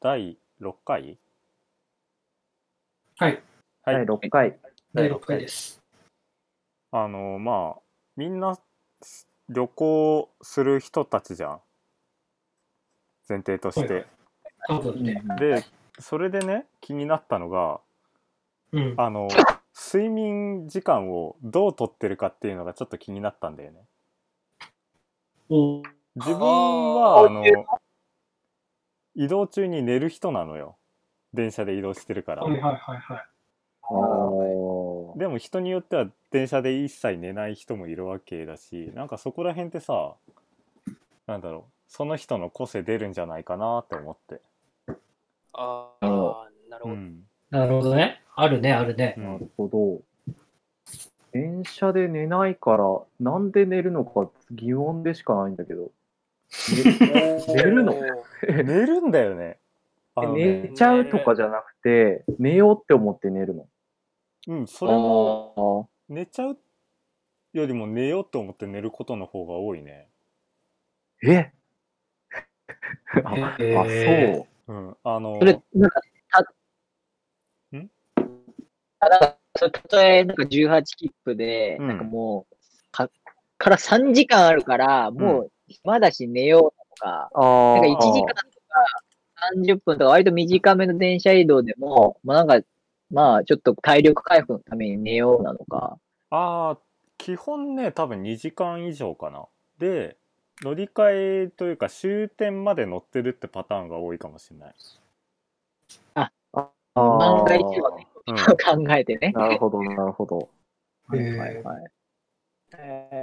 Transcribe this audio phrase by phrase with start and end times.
[0.00, 1.18] 第6回？
[3.18, 3.42] はい。
[3.82, 4.56] はい、第6回。
[4.94, 5.82] 第6回です。
[6.92, 7.80] あのまあ
[8.16, 8.56] みんな
[9.48, 11.60] 旅行する人たちじゃん
[13.28, 14.06] 前提として、はい
[14.68, 15.20] 多分ね。
[15.38, 15.64] で
[15.98, 17.80] それでね気になったのが
[18.72, 18.94] うん。
[18.98, 19.28] あの
[19.74, 23.78] 睡眠時間をどうとってるかっていうのがちょっと気になったんだよね
[25.48, 25.82] お
[26.16, 27.42] 自分はあの
[29.18, 30.76] 移動中に寝る人なのよ
[31.34, 33.16] 電車で移動してるから、はいはいはいは
[35.16, 35.18] い。
[35.18, 40.14] でも人によっては電車で一切寝ない人もいるわけだしなんかそこら辺ってさ
[41.26, 44.40] なんだろうその人の個性出るんじゃないかなって思って、
[45.52, 46.94] あなるほあ、なるほど。
[46.94, 48.22] うんなるほどね。
[48.34, 49.20] あるね、あるねう。
[49.20, 50.02] なんるほど。
[51.32, 52.84] 電車で寝ないから、
[53.20, 55.90] なんで寝るのか疑問でしかないんだけど。
[56.48, 57.44] ね。
[57.48, 57.94] 寝るの？
[58.42, 59.58] 寝るんだよね。
[60.34, 63.68] 寝ちゃうとかじゃなくて、寝ようって思って寝るの。
[64.48, 65.90] うんそれもも。
[66.08, 66.58] 寝ちゃう
[67.52, 70.08] よりも寝ようと思って寝ることの方が多いね。
[71.22, 71.52] え？
[73.24, 74.72] あ、あへそう。
[74.72, 76.40] うんあのそれ、なんか、た、
[77.76, 77.90] ん？
[79.00, 81.88] あ、なんか、それ、例え、なんか18切符で、うん。
[81.88, 82.56] なんかもう、
[82.90, 83.10] か、
[83.56, 89.02] から3時間あるから、もう、暇だし寝ようとか、あなんかー1時間とか
[89.54, 92.66] 30分とか割と短めの電車移動でも、まあなんか、
[93.10, 95.98] まあちょっと体力回復のために寝ようなのか。
[96.30, 96.78] ああ
[97.16, 99.46] 基本ね多分2時間以上かな
[99.78, 100.16] で
[100.62, 104.74] 乗り換えというか終点まで乗ってるってパターンが多いかもしれない、
[106.14, 106.30] あ
[106.94, 108.36] 万が一はね、うん、
[108.86, 109.32] 考えてね。
[109.32, 110.48] なるほど、なるほど。
[111.14, 111.16] え。
[111.16, 111.90] はいはいはい。
[112.76, 113.16] え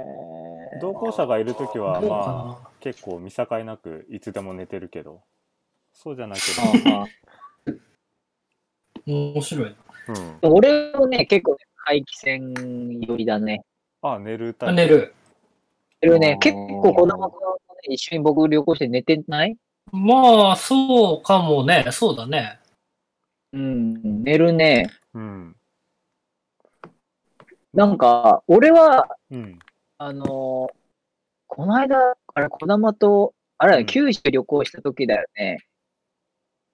[0.76, 0.80] ー。
[0.80, 5.22] 同行者がいる時はまあ結構見境なくいつでも寝てるけど。
[5.92, 7.70] そうじゃなけれああ。
[7.70, 7.74] な
[9.06, 9.76] 面白い
[10.08, 12.54] うん、俺もね、結構ね、回帰線
[13.00, 13.62] 寄りだね。
[14.02, 14.72] あ寝るタイプ。
[14.72, 15.14] あ寝る。
[16.00, 17.36] それをね結構子供と
[17.88, 19.56] ね一緒に僕旅行して寝てない？
[19.90, 21.84] まあ、そうかもね。
[21.90, 22.58] そうだね。
[23.52, 24.90] うん、寝るね。
[25.14, 25.55] うん
[27.76, 29.58] なんか、俺は、うん
[29.98, 30.26] あのー
[31.48, 35.58] この間、あれ、児玉と、あれ九州旅行した時だよね。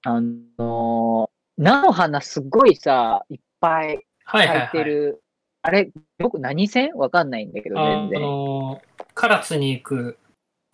[0.04, 4.70] あのー菜の花すごいさ、いっぱい咲はいはいはいい。
[4.70, 5.22] てる。
[5.62, 6.92] あれ、よく何線？
[6.94, 8.20] わかんないんだけど、あ全然。
[8.20, 10.18] のー、唐津に行く、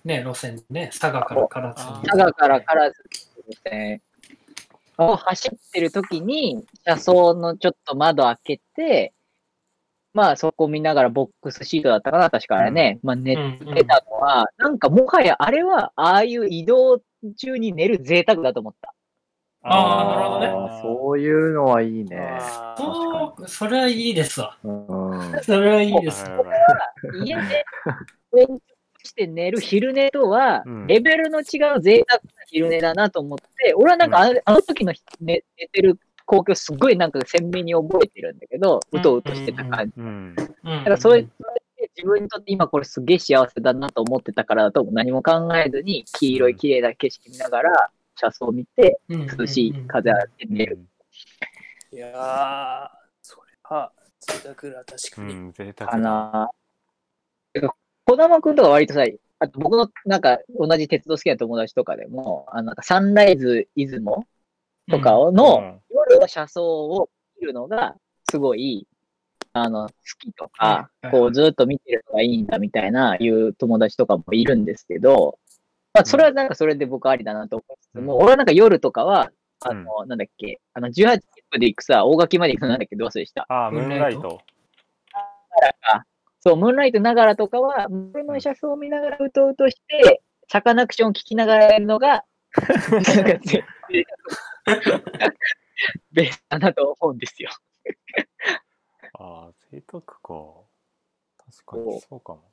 [0.05, 0.91] ね、路線ね。
[0.93, 2.07] 佐賀から唐津に行く。
[2.07, 3.03] 佐賀から唐津
[3.49, 4.03] ですね。
[4.99, 9.15] を走ってる時に、車窓のちょっと窓開けて、
[10.15, 12.99] まあそこ見ながらボックスシートだったかな、確かあれね。
[13.03, 17.01] まあ寝うんうんてたのは、なんかもはやあれは、ああいう移動
[17.37, 18.95] 中に寝る贅沢だと思った。
[19.63, 22.39] あーなるほどねそういうのはいいね。
[22.77, 24.57] そう、それはいいですわ。
[24.63, 25.33] うん。
[25.43, 26.25] それはいいです。
[26.25, 27.65] はいはい家で、
[28.33, 28.63] 上に
[29.05, 39.93] して寝る昼寝とはうん、レベルの違う贅沢な昼寝だなと思って、俺はなんかあのあの時の寝寝てる光景をすっごいなんか鮮明に覚えてるんだけど、うとうとしてた感じ。
[39.97, 41.45] だからそれ、そ
[41.81, 49.01] れで自分にとって今これすげえ幸せだなと思ってたからだと何も考えずに黄色い綺麗な景色見ながら車窓を見て
[49.39, 50.79] 涼しい風当てて寝る。
[51.91, 52.89] いやー、
[53.23, 55.35] それは、贅沢だ、確かうに。
[55.35, 56.51] ん贅沢かな
[58.05, 59.05] 児玉くんとか割とさ、
[59.39, 64.27] あと僕のなんか同じ鉄道好きな友達とかでも、あのなんかサンライズ出雲
[64.91, 67.09] とかうのん夜の車窓を
[67.41, 67.95] 見るのが
[68.31, 68.87] すごい、
[69.53, 75.39] あの、好きとかはい、こうずっと見てるのがいいんだみたいないう友達とかもいるんですけど、
[75.95, 83.47] まあそれはなんかそれで僕ありだなと思いつつも、俺はなんか夜とかは、あの、なんだっけ、あの、18分で行くさ、大垣まで行くのなんだっけ、どう忘れした。
[83.49, 84.41] ああムーンライト。
[86.41, 92.25] そう、ムーンライトながらとかは、俺の車窓を見ながらうとうとして、サカナクションを聞きながらやるのが、
[92.91, 93.65] なんかぜ
[96.13, 97.51] ベースだなと思うんですよ。
[99.15, 100.19] ああ贅沢か。
[101.39, 102.21] 確かにそう。
[102.21, 102.45] かも。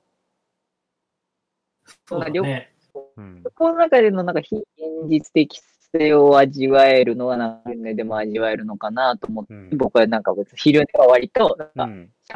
[2.07, 2.73] そうだね。
[3.17, 3.41] うん。
[3.43, 4.65] そこの中でのなんか非現
[5.09, 5.59] 実的
[5.91, 9.77] 性を味わえるのは、なんか昼寝でも味わえるのかなと思って、うん。
[9.77, 11.57] 僕はなんか別に昼寝は割と、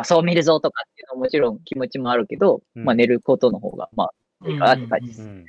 [0.03, 2.83] そう見るぞとかっていうのはもちろん気持ちもあるけど、うん。
[2.83, 4.05] まあ寝ることの方が、ま
[4.41, 5.21] あ、いいかなって感じです。
[5.23, 5.45] うん。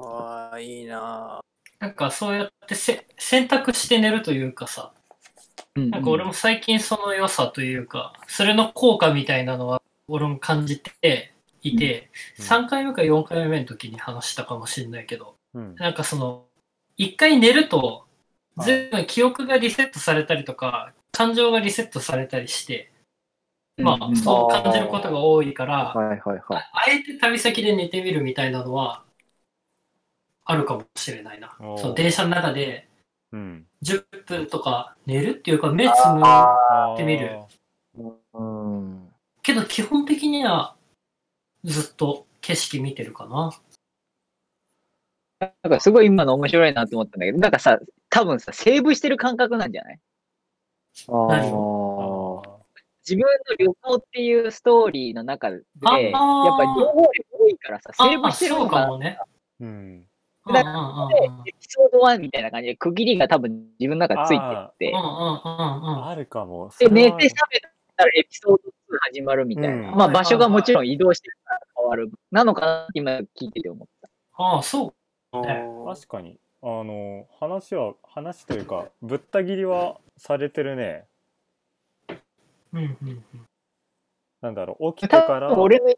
[0.00, 1.40] ああ、いいな
[1.78, 4.92] なんかそうやってせ選択して寝るというかさ、
[5.76, 11.32] うんなんか俺も最近その良さというか、それの効果みたいなのは俺も感じて
[11.62, 12.44] いて、うん。
[12.44, 15.74] 3回目か4回目の時に話したかもしれないけど、うん。
[15.76, 16.44] なんかその、
[16.96, 18.06] 一回寝ると、
[18.58, 22.92] 全部記憶がリセットされたりとか、感情がリセットされたりして、
[23.76, 25.92] まあ、そう感じることが多いから。
[25.96, 26.14] あ
[26.88, 29.03] えて旅先で寝てみるみたいなのは、
[30.44, 32.88] あるかもしれないなその電車の中で
[33.32, 33.66] うん。
[33.82, 35.94] 10分とか寝るっていうか、目つむ
[36.24, 37.40] あーてみる
[38.34, 39.08] うん。
[39.42, 40.76] けど基本的には
[41.64, 43.52] ずっと景色見てるかな。
[45.40, 50.00] なんかすごい今の面白いなと思ったんだけど、なんかさ、多分さ、セーブしてる感覚なんじゃない？
[51.08, 51.40] あ何？
[51.40, 52.42] あ。
[53.06, 56.14] 自分の旅行っていうストーリーの中で、やっぱり情
[56.86, 57.08] 報量
[57.38, 59.18] 多いからさ、セーブしてるのかもね。
[59.60, 60.06] うん。
[60.52, 66.70] だエピソード1みたいな感じで区切りが多分自分の中でついてってあるかも。
[66.78, 67.60] で、寝て覚め
[67.96, 69.90] たらエピソード2始まるみたいな。
[69.90, 72.10] うんまあ場所がもちろん移動してるから変わる。
[72.30, 74.10] なのかなって今聞いてて思った。
[74.36, 74.94] ああ、そう。
[75.86, 76.38] 確かに。
[76.62, 81.06] あの、話は、話というか、ぶった切りはされてるね。
[82.72, 83.24] うんうんうん。
[84.40, 85.94] なんだろう、起きて多から、分俺の、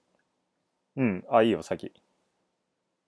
[0.97, 1.93] うん、あ、いいよ、先。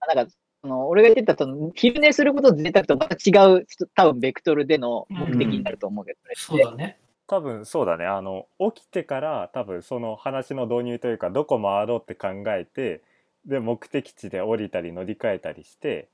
[0.07, 3.65] なんか、その俺が言ってた、その、昼寝すること贅沢とまた違う、
[3.95, 6.99] 多分ベクトルでの目的になると思うけど、そうだね。
[7.29, 13.03] 多分そうだねあの起きてから多分その話の導入というかどこ回ろうって考えて
[13.45, 16.09] で目的地で降りたり乗り換えたりして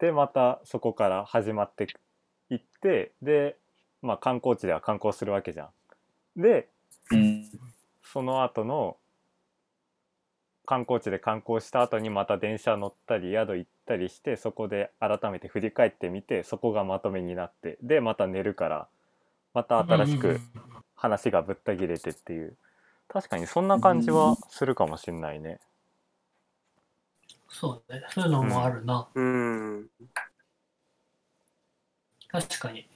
[0.00, 1.86] でまたそこから始まって
[2.50, 3.56] いってで、
[4.02, 5.68] まあ、観光地では観光するわけじゃ
[6.36, 6.42] ん。
[6.42, 6.68] で
[7.12, 7.48] うん。
[8.02, 8.96] その後の
[10.64, 18.88] 観光地で観光した後にまた電車乗ったり宿行ったりしてそこで改めて振り返ってみてそこがまとめになってでまた寝るから
[19.54, 20.40] また新しくうんうんうん
[20.94, 22.56] 話がぶった切れてっていう
[23.08, 25.58] 確かにそんな感じはするかもしんないね。
[27.48, 28.02] そうね。
[28.08, 29.08] そういうのもあるな。
[29.14, 29.86] うん。
[32.28, 32.88] 確かに。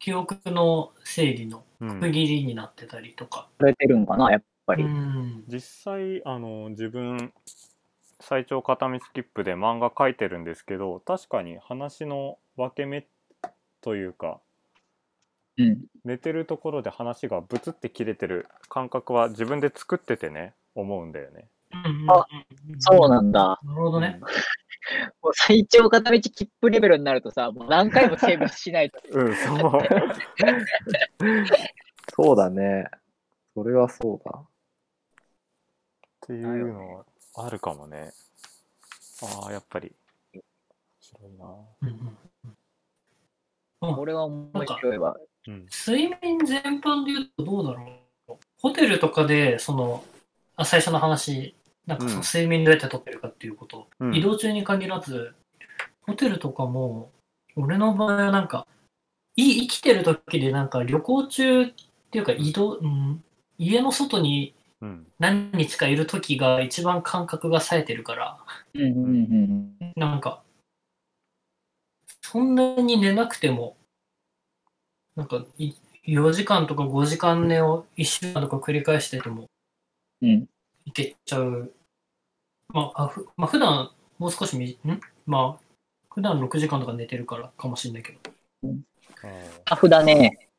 [0.00, 3.48] 記憶の整理のうん区切りになってたりとか。
[3.60, 4.84] されてるんかな、やっぱうり。
[4.84, 5.44] ん。
[5.48, 7.32] 実際あの自分
[8.20, 13.06] 最長片道切符で漫画描いてるんですけど確かに話の分け目
[13.80, 14.40] というか
[15.56, 15.84] うん。
[16.04, 21.48] 寝てるところで話がブツって切れてる感覚は自分で作っててね思うんだよね。
[22.08, 22.24] あ
[22.78, 23.58] そうなんだ。
[23.62, 24.20] なるほどね。
[25.22, 29.00] もう最長片道切符レベルになるとさ、もう何回もセーブしないと。
[29.12, 29.72] うん、そう。
[32.14, 32.86] そうだね。
[33.54, 34.40] それはそうだ。
[36.28, 37.04] っていうのは
[37.36, 38.12] あるかもね。
[39.22, 39.90] ああ、やっぱり。
[40.34, 40.42] 面
[41.00, 41.46] 白いな。
[41.82, 45.16] うんうんうんこれは面白いわ。
[45.46, 45.66] うん。
[45.70, 47.92] 睡眠全般で言うとどうだろ
[48.28, 48.32] う？
[48.60, 50.04] ホテルとかで、その、
[50.56, 51.54] あ最初の話、
[51.86, 55.32] なんかそうんの睡眠どうやってとってるかっていうこと、うん移動中に限らず、
[56.02, 57.12] ホテルとかも、
[57.54, 58.66] 俺の場合はなんか、
[59.36, 61.72] い生きてる時でなんか旅行中っ
[62.10, 63.22] ていうか移動、うん、
[63.58, 65.06] 家の外にうん。
[65.18, 68.38] 何日かいる時が一番感覚が冴えてるから、
[68.74, 68.96] うんうん
[69.80, 69.92] うん。
[69.96, 70.42] なんか、
[72.22, 73.76] そんなに寝なくても、
[75.16, 75.72] なんかい、
[76.04, 79.46] 4時間とか5時間寝を1週間とか繰り返してても
[80.22, 80.48] うん。
[80.84, 81.72] いけちゃう。
[82.72, 85.00] まあ、あふまあ、普段もう少しみ、ん？
[85.26, 85.64] まあ、
[86.12, 88.18] 普段6時間とか寝てるからかもしれないけど、
[89.64, 90.50] タフだね。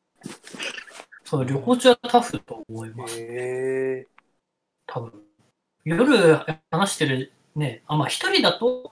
[1.30, 3.20] そう、旅行中はタフと思います。
[3.20, 3.26] へ
[4.02, 4.08] え。
[4.88, 5.14] 多分。
[5.86, 6.40] 夜
[6.72, 8.92] 話してるね、あ、まあ一人だと、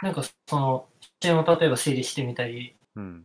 [0.00, 3.24] なんかその、視点を例えば整理してみたり、うん。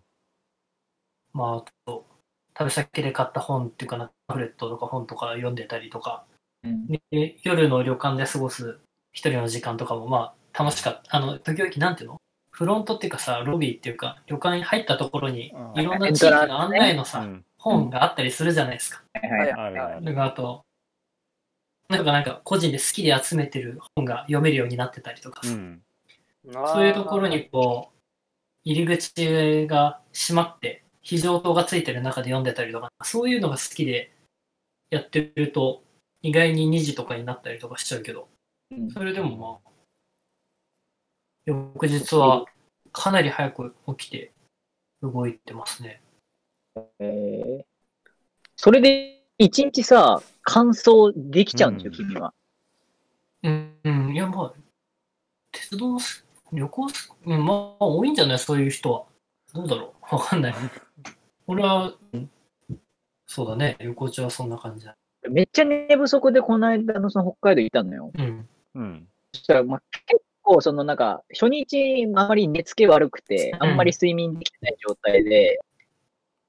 [1.32, 2.08] まあ、あと、
[2.56, 6.26] 旅先で買った本っていうかな、パンフレットとか本とか読んでたりとか、
[6.64, 7.02] うんで
[7.44, 8.80] 夜の旅館で過ごす
[9.12, 11.16] 一人の時間とかも、まあ、楽しかった。
[11.18, 12.18] あの、時々、なんていうの？
[12.50, 17.46] フロントっていうかさ、ロビーっていうか、旅館に入ったところにう、んいろんな地域の案内のさ、うん。
[17.64, 19.02] 本があったりするじゃないですか。
[19.14, 19.52] はいはい。
[19.52, 20.02] あるある。
[20.02, 20.66] なんかあと、
[21.88, 25.82] なんかなんか個人で好きで集めてる本が読めるようになってたりとかさ、うん。
[26.46, 28.00] そういうところにこう、
[28.66, 34.14] 入り口が閉まって、非常灯がついてる中で読んでたりとか、そういうのが好きで
[34.90, 35.84] やってると、
[36.22, 38.28] 意外に2時とかになったりとかしちゃうけど、
[38.72, 39.72] うんそれでもまあ、
[41.46, 42.46] 翌日は
[42.92, 44.32] かなり早く起きて
[45.02, 46.02] 動いてますね。
[47.00, 47.64] えー
[48.56, 52.34] それで、一日さ、完走できちゃうんでしょ、うん君は。
[53.42, 54.54] うん、うん、いやまあ、
[55.52, 58.40] 鉄道す、旅行す、うん、まあ多いんじゃない？
[58.40, 59.06] そういう人は。
[59.54, 60.16] どうだろう？
[60.16, 60.56] わかんない。
[61.48, 62.30] 俺は、うん
[63.26, 64.96] そうだね、旅行中はそんな感じだ。
[65.30, 68.12] めっちゃ寝不足でこの間のその北海道行ったのよ。
[68.14, 68.48] うん。
[68.76, 69.08] うん。
[69.34, 75.60] そしたら、まあ、結構、そのなんか、初日あまり寝つき悪くて、あんまり睡眠できてない状態で、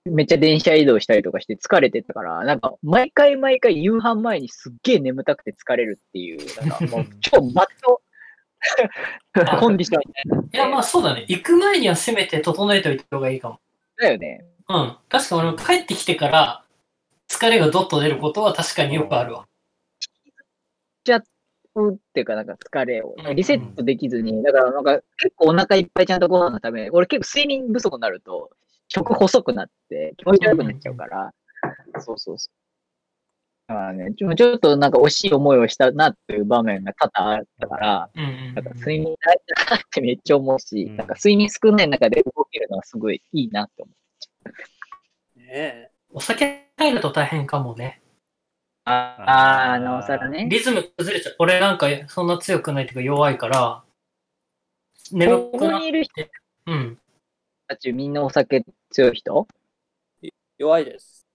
[0.04, 8.02] めっちゃ電車移動したりとかして疲れてたから、なんか、毎回毎回夕飯前にすっげえ眠たくて疲れるっていう、なんかもう超マット
[9.60, 10.42] コンディションみたいな。
[10.52, 11.24] いや、まあそうだね。
[11.28, 13.60] 行く前にはせめて整えておいた方がいいかも。
[13.96, 14.44] だよね。
[14.68, 14.96] うん。
[15.08, 16.64] 確か俺も帰ってきてから
[17.28, 19.46] 疲れがどっと出ることは確かによくあるわ。
[21.76, 28.50] うんっていうか、なんか疲れをうんリセットできずに、だからなんか結構お腹いっぱいちゃんとご飯のため、俺結構睡眠不足になると、
[28.94, 31.32] 食細くなって気持ち悪くなっちゃうから、
[32.00, 32.64] そうそうそう。
[33.66, 43.90] だからね、ちょちょっとなんか惜しい思いをしたなっていう場面が多々あったから、なんか睡眠大事だなってめっちゃ思うし、うんなんか睡眠少ない中で動けるのはすごいいいなって思
[45.36, 45.38] う。
[45.40, 45.90] ねえ。
[46.12, 48.02] お酒入ると大変かもね。
[48.84, 50.46] ああー、なおさらね。
[50.48, 51.36] リズム崩れちゃう。
[51.38, 53.82] 俺なんかそんな強くないというか弱いから、
[55.10, 56.30] 眠こくなっこにいる人て、
[56.66, 56.98] うん。
[57.66, 59.46] たちみんなお酒強い人？
[60.58, 61.26] 弱いです。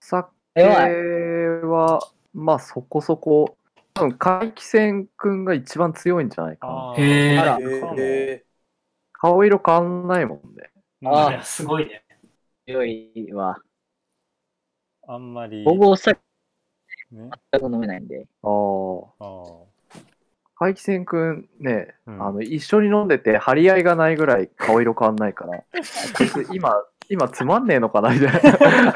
[0.00, 0.92] 酒弱い
[1.62, 2.00] は、
[2.34, 3.56] まあそこそこ、
[3.94, 6.92] 多分怪奇戦くんが一番強いんじゃないかな。
[6.92, 7.36] あへ
[7.98, 8.44] え
[9.12, 10.70] 顔色変わんないもんね。
[11.04, 12.04] あいやすごいね。
[12.66, 13.56] 強いわ。
[15.08, 16.20] あんまり、僕お酒
[17.10, 18.26] ね、全く飲めないんで。
[18.42, 19.71] ああ。
[20.58, 25.64] 怪奇戦くんね、うんあの、一緒に飲んでて張り合いがないぐらい顔色変わんないから、
[26.54, 28.92] 今、今つまんねえのかなみたいな。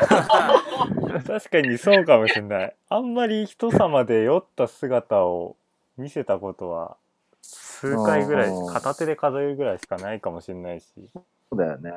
[1.26, 2.76] 確かにそうかもしれない。
[2.88, 5.56] あんまり人様で酔った姿を
[5.96, 6.96] 見せたことは
[7.42, 10.86] 数回ぐらい片手で数えるぐらいしかないかもしれないし。
[11.14, 11.92] そうだよね。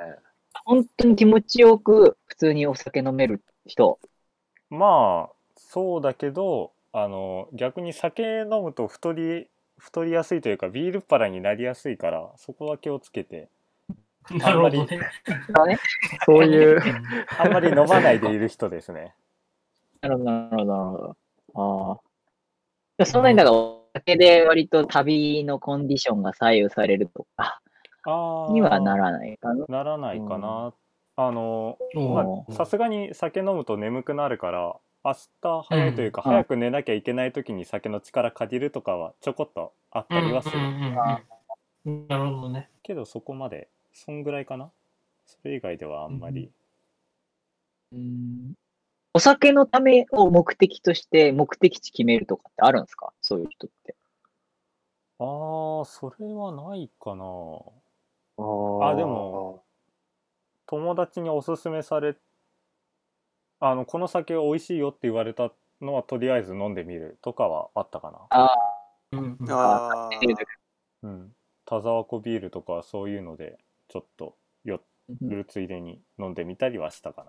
[0.65, 3.99] 本当に気持ちよく普通にお酒飲める人。
[4.69, 13.49] まあそうだけどあの逆に酒飲むと太り太りやすいというかビールっ腹になりやすいからそこは気をつけて
[14.37, 14.99] なるほどね。
[16.25, 16.79] そういう、
[17.39, 19.15] あんまり飲まないでいる人ですね。
[20.01, 21.17] なるほど、なるほど、なるほど。
[21.55, 21.99] あ
[22.99, 23.05] あ。
[23.05, 27.61] そんなになんかお酒で割と旅のコンディションが左右されるとか
[28.51, 29.65] にはならないかな。
[29.67, 30.73] ならないかな。
[31.15, 36.31] あのうんあさすがに酒飲むと眠くなるから明日早いというか、うん。
[36.31, 40.65] 早く寝なきゃいけない時に酒の力借りるとかはちょこっとあったりはする、うん
[41.85, 42.69] うんなるほどね。
[42.83, 44.69] けどそこまでそんぐらいかな？
[45.25, 46.51] それ以外ではあんまり、
[47.93, 48.53] うん。
[49.13, 53.13] お酒のためを目的として目的地決めるとかってあるんですか？
[53.21, 53.95] そういう人って。
[55.19, 57.23] ああそれはないかな。
[57.25, 59.63] ああでも、
[60.67, 62.15] 友達におすすめされ
[63.59, 65.51] あのこの酒美味しいよって言われた
[65.81, 68.49] のはとりあえず飲んでみるとかはあったかな。
[69.11, 69.51] うんうん。
[69.51, 70.09] あ
[71.03, 71.31] うん。
[71.65, 74.79] 田沢湖ビールとかはそういうのでちょっと寄
[75.21, 77.25] うんるついでに飲んでみたりはしたか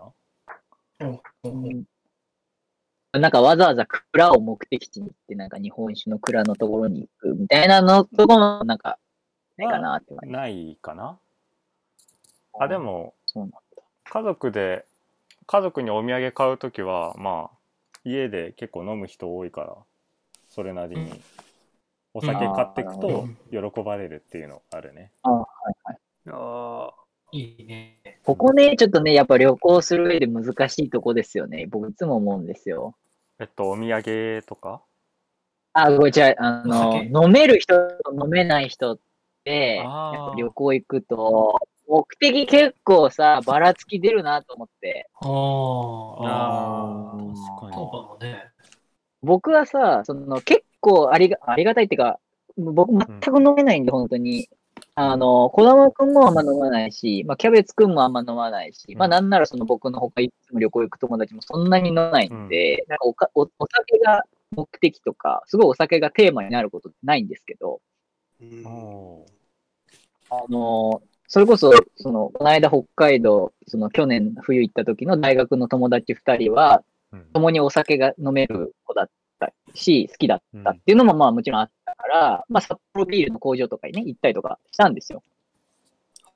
[1.00, 1.08] な。
[1.44, 1.84] うん。
[3.12, 8.98] なんかわざわざ蔵を目的地に行って、なんか日本酒の蔵のところに行くみたいなのとこもなんか、
[9.56, 10.32] ないかなって思います。
[10.32, 11.18] ないかな。
[12.58, 13.60] あでもそうなんだ。
[14.04, 14.84] 家族で
[15.50, 17.58] 家族にお土産買う時はまあ
[18.04, 19.76] 家で結構飲む人多いから
[20.48, 21.10] それなりに
[22.14, 25.44] お酒買っていくと喜ばれるっていうのあるねあはい
[25.82, 25.98] はい。
[26.28, 26.90] あ
[27.32, 28.20] いいね。
[28.24, 31.66] ここね、ちょっとね、やっぱ旅行する上で難しいとこですよね。
[31.66, 32.94] 僕いつも思うんですよ。
[33.40, 34.82] えっとお土産とか？
[35.72, 36.38] あ、ごめんなさい。
[36.38, 36.90] あの、
[37.22, 38.98] お飲める人と飲めない人っ
[39.42, 41.58] て、あーやっぱ旅行行くと、
[41.90, 45.08] 目的結構さ、ばらつき出るなと思って。
[45.14, 45.26] あ
[46.24, 47.16] あ。
[47.16, 48.44] 確かそうにかもね。
[49.22, 52.20] 僕はさ、その結構ありがありがたいっていうか、
[52.56, 54.48] 僕全く飲めないんで、本当に。
[54.94, 69.26] あの、小玉くんもあんま飲まないし、まあ、キャベツくんもあんま飲まないし、まあ、うんなんならその僕の他いつも旅行行く友達もそんなに飲まないんで、なんかおかおお酒が目的とか、すごいお酒がテーマになることってないんですけど、ーうんお
[70.30, 76.82] あの、それこそ、その、この間北海道、その去年冬行った時の大学の友達二人は、
[77.32, 85.22] 共にお酒が飲める子だったし、好きだったっていうのもまあもちろんあったから、まあ札幌ビールの工場とかにね、行ったりとかしたんですよ。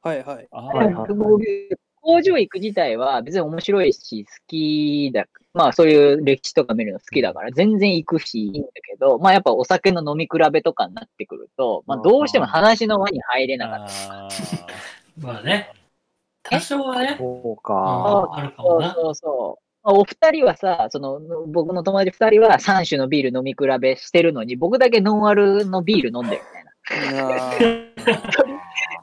[0.01, 0.47] はいはい。
[0.53, 14.13] あはいーはい工場行く自体は別に面白いし、好きだ、まあそういう歴史とか見るの好きだから全然行くし、いいんだけど、まあやっぱお酒の飲み比べとかになってくると、まあどうしても話の輪に入れなかった。
[14.13, 14.29] あ
[15.19, 15.73] まあね。
[16.43, 17.17] 多少はね。
[17.19, 18.31] そうあか。
[18.35, 18.93] あるかもな。
[18.93, 27.35] そうそうお二人はさ、その、僕の友達二人は3種のビール飲み比べしてるのに、僕だけノンアルのビール飲んでるみたいな。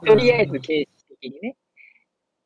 [0.06, 1.56] とりあえず形式的にね。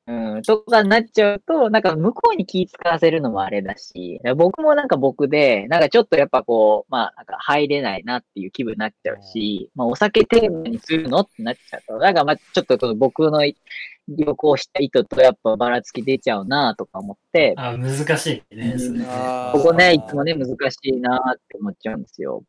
[0.08, 13.40] うん、とかになっちゃうと、なんか向こうに気使わせるのもあれだし、僕もなんか僕で、なんかちょっとやっぱこう、まあなんか入れないなっていう気分になっちゃうし、まあお酒テーマにするのってなっちゃうと、なんかまあちょっと僕の
[14.08, 18.76] 旅行した意図とやっぱばらつき出ちゃうなとか思って、あ、難しいね。
[19.52, 22.44] ここね、いつもね、難しいなって思っちゃうんですよ。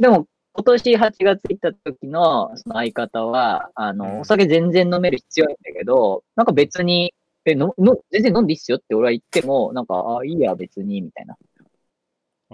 [0.00, 3.98] でも、今年8月行った時のその相方は、あうん。
[3.98, 7.12] の、お酒全然飲める必要ないんだけど、なんか別に、
[7.44, 11.36] え、の、の、全然飲んでいいっすよって俺は言っても、なんか、あ、いいや、別に、みたいな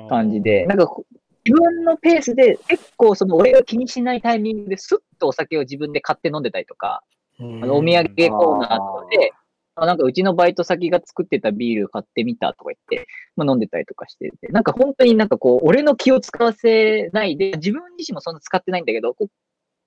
[0.08, 0.86] 感じで、なんか
[1.44, 7.02] 自分のペースで、結構その俺が気にしないタイミングでスッとお酒を自分で買って飲んでたりとか、
[7.38, 7.64] うん。
[7.64, 9.32] あのお土産コーナーとかで、
[9.74, 19.28] あなんかうちのバイト先が作ってたビール買ってみたとか言って、まあ、飲んでたりとかしてて、なんか本当になんかこう、俺の気を使わせないで、自分自身もそんな使ってないんだけど、こ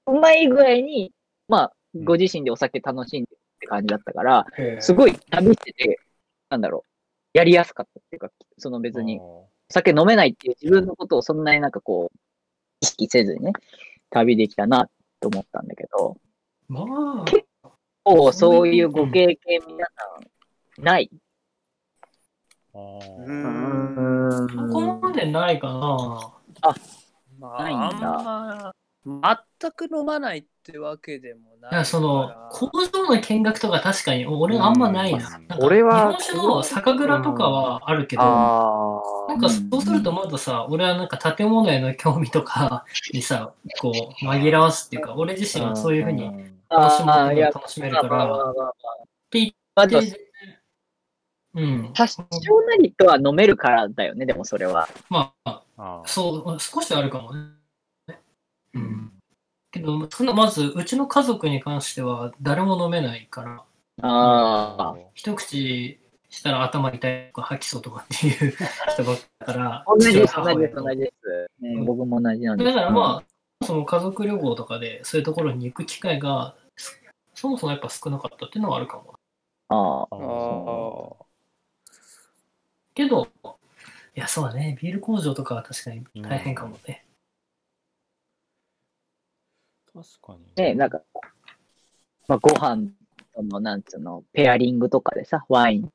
[0.07, 1.11] ううまい具合に、
[1.47, 1.73] まあ、
[2.03, 4.81] ご自身でお酒楽しんでるって感じだったから、へえ。
[4.81, 5.99] すごい旅してて、
[6.49, 12.17] なんだろう、やりやすかったっていうか、その別に、お酒飲めないっていう自分のことをそんなになんかこう、
[12.81, 13.53] 意識せずにね、
[14.09, 14.89] 旅できたな
[15.19, 16.17] と思ったんだけど、
[16.67, 16.85] まあ、
[17.29, 17.41] こ
[18.05, 21.09] う、そういうご経験皆さん、ない？
[22.73, 24.47] ううんん。
[24.49, 26.31] そこまでないかな。
[27.39, 28.75] まないんだ。
[29.05, 35.37] 全く飲まないってわけでもないいや、その、工場の見学とか確かに、俺あんまないな。
[35.37, 35.47] うん。
[35.47, 46.31] な俺は日本酒の酒蔵とかはあるけど、あなんかそうするとまださ、俺はなんか建物への興味とかにさ、こう紛らわすっていうか、俺自身はそういうふうに
[46.77, 48.73] 楽しむことがああ、いや、楽しめるから、まあまあまあまあまあ。
[49.03, 50.17] って言まあ、ってでも
[51.55, 51.93] うん。
[51.93, 54.89] 多少なりとは飲めるからだよね、でもそれは。
[55.09, 57.41] まあ、そう、少しあるかもね。
[58.73, 59.11] うん。
[59.71, 63.63] けど、そのまず、うちの家族に関しては誰も飲めないから、
[64.01, 64.95] ああ。
[65.13, 68.53] 一口したら頭痛いとか吐きそうとかっていう
[68.89, 71.83] 人ばっかだから、同じです、同じです、同じです。
[71.85, 72.67] 僕も同じなんです。
[72.67, 76.55] だからまあ、その家族旅行とかでそういうところに行く機会が、
[77.35, 79.13] そそもそもやっぱ少なかったっていうのはあるかも。
[79.67, 81.25] ああ。
[82.93, 83.27] けど、
[84.15, 87.05] いや、そうだね、ビール工場とかは確かに大変かもね。
[89.93, 90.63] 確かに。
[90.63, 91.01] ね、なんか、
[92.27, 92.87] まあ、ご飯
[93.33, 95.89] との、なんつうの、ペアリングとかでさ、ワイン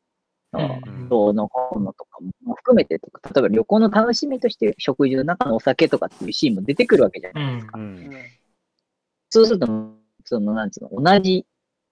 [0.53, 7.45] の、うんどうのこうのとかも含めてとか、例えば旅行の楽しみとして食事の中のお酒とかっていうシーンも出てくるわけじゃない。
[7.45, 7.71] うん。
[7.75, 8.11] うん。
[9.29, 9.67] そうすると、
[10.31, 11.45] その、なんつうの、同じ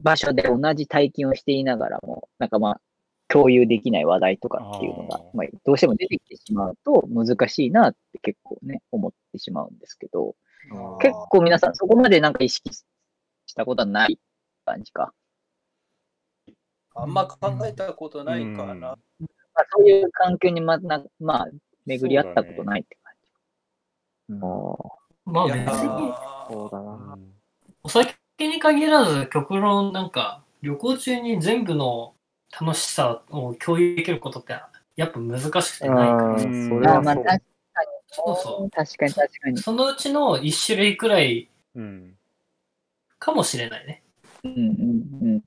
[0.02, 2.80] 場所で同じ体験をしていながらも、なんかまあ、
[3.26, 10.36] 共有できない話題とかっていうのがあー、まあ、どうしても出てきてしまうと難しいなって結構ね、思ってしまうんですけど、
[11.00, 12.84] 結構皆さんそこまでなんか意識し
[13.54, 14.18] たことはない
[14.64, 15.12] 感じか？
[16.94, 18.74] あんま考えたことないかな。
[18.74, 18.98] ま
[19.54, 21.48] あ、そういう環境にまな、まあ、
[21.86, 23.12] 巡り合ったことないって感
[24.28, 24.34] じ。
[24.34, 24.76] うんあ
[25.24, 26.92] まあに、ーそうだうな。
[27.16, 27.34] ん
[27.82, 28.14] お酒
[28.46, 32.14] に限らず、極論なんか、旅行中に全部の
[32.60, 34.52] 楽しさを共有できることって、
[34.96, 37.40] やっぱ難しくてないからそれはそうまあ確かに。
[38.10, 39.58] そうそ確かに確かに。
[39.58, 42.14] そのうちの一種類くらいうん。
[43.18, 44.02] かもしれないね。
[44.44, 45.36] うんうんうん。
[45.36, 45.42] い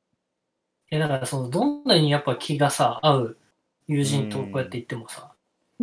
[0.90, 3.38] や、だからその、どんなにやっぱ気がさ、合う
[3.88, 5.32] 友人とこうやって行ってもさ、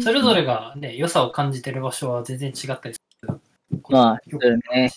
[0.00, 3.40] それぞれがね、良さを感じてる場所は全然違ったりする。
[3.90, 4.90] まあそうね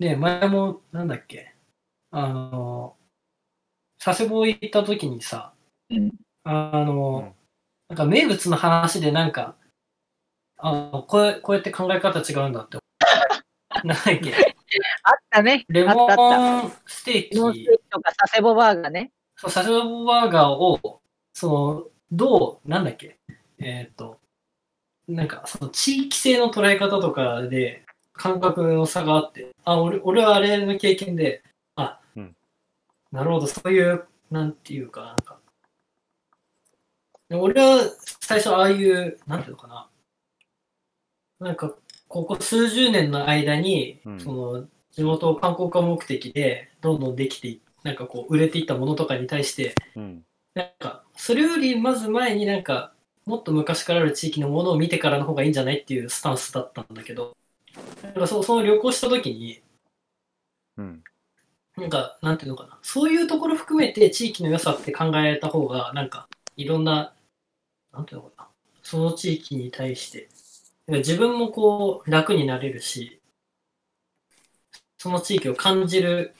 [0.00, 1.54] で、前も、なんだっけ、
[2.10, 2.96] あの、
[4.02, 5.54] 佐世保行った時にさ、
[5.90, 6.10] うん
[6.42, 7.40] あの、うん
[7.90, 9.56] なんか名物の話でなんか、
[10.58, 12.78] あのこうこうやって考え方違うんだって。
[13.82, 14.54] なんだっけ、
[15.02, 15.64] あったね。
[15.68, 16.14] レあったあった。
[16.16, 19.10] モンステーキレモンステーキとか佐世保バーガーね。
[19.40, 21.00] そう、サシボバーガーを、
[21.32, 23.18] その、どう、なんだっけ、
[23.58, 24.20] えーっと、
[25.08, 27.86] なんか、その地域性の捉え方とかで、
[28.20, 31.42] 感覚の差があって、あ、俺、俺はあれの経験で、
[31.74, 32.36] あ、うん。
[33.10, 35.38] なるほど、そういう、なんていうか、なんか、
[37.30, 37.80] で俺は
[38.20, 39.88] 最初ああいう、なんていうのかな、
[41.38, 41.74] なんか、
[42.08, 44.20] ここ数十年の間に、うん。
[44.20, 50.26] その、地元観光化目的で、どんどんできていなんかこう、売れていったものとかに対して、うん。
[50.52, 52.92] なんか、それよりまず前になんか、
[53.24, 57.34] もっと昔からある地域のものを見てからの方がいいんじゃないっていうスタンスだったんだけど、
[58.02, 59.62] なんかそその旅行した時に、
[60.76, 61.02] うん。
[61.76, 67.14] なんか、なんていうのかな、そういうところ含めて地域の良さって考えた方が、なんか、いろんな、
[67.92, 68.48] なんていうのかな、
[68.82, 70.28] その地域に対して、
[70.86, 73.20] なんか自分もこう、楽になれるし、
[74.98, 76.34] その地域を感じる、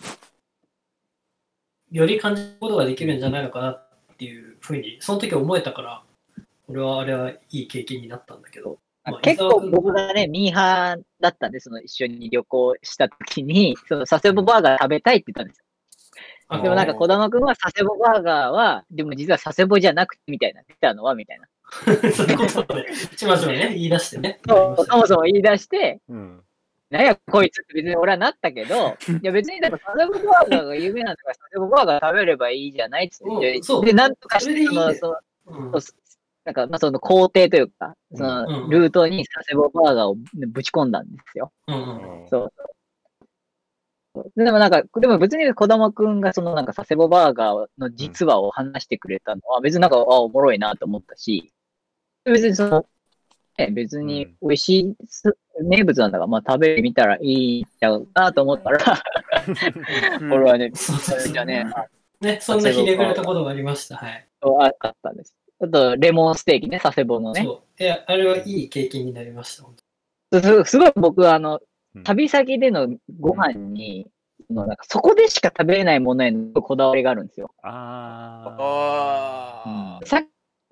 [1.91, 3.89] より感じることができるんじゃないのかなっ
[4.19, 6.05] ていうふうに、その時思えたから、
[6.69, 8.79] 俺はあれはいい経験になったんだけど。
[9.05, 15.65] まあ結構僕がね、ミーハーだったんで、その一緒に旅行した時に、その佐世保バーガー食べたいって言ったんですよ。
[16.49, 21.47] あでもなんか、こ児玉くんは佐世保バーガーは、でも実は佐世保じゃなくてみたいな、出たのはみたいな。
[22.13, 22.87] そういうことで、
[23.17, 24.41] ちまちまね、言い出してね。
[24.47, 26.43] そうそもそも言い出して、うん。
[26.91, 36.01] なんやこいつって別に俺はなったけど、 いや別にだから佐世保バーガーが有名なんだから佐世保バーガー食べればいいじゃないっつってうんそうで、なんとかして、その、そのうんそう
[36.45, 40.17] なんか、まあ、その工程というか、その、うんルートに佐世保バーガーを
[40.49, 41.53] ぶち込んだんですよ。
[41.67, 42.53] うんそう。
[44.37, 51.53] でもなんか、でも別に子供くんがそのなんか佐世保バーガーの実話を話してくれたのは、別になんか、あ、おもろいなと思ったし、
[52.25, 52.87] 別にその、
[53.59, 59.03] ね、別に美味しいす名物なんだから、まあ食べてみたらいいんだろうなと思ったら、
[60.21, 61.87] うん俺はね、そうそうそうじゃね、あ
[62.21, 63.97] ね、そんなひねくれたことがありました。
[63.97, 64.27] はい。
[64.43, 65.35] ああったんです。
[65.63, 67.43] あと、レモンステーキね、佐世保のね。
[67.45, 67.83] そう。
[67.83, 69.65] いや、あれはいい経験になりました。
[69.65, 69.75] 本
[70.31, 71.61] 当すすごい僕、あの
[71.95, 74.07] うん、旅先でのご飯に、
[74.47, 77.51] そのなんかそこでしか食べれないものへのこだわりがあるんですよ。
[77.63, 80.07] あああ。
[80.07, 80.27] さっき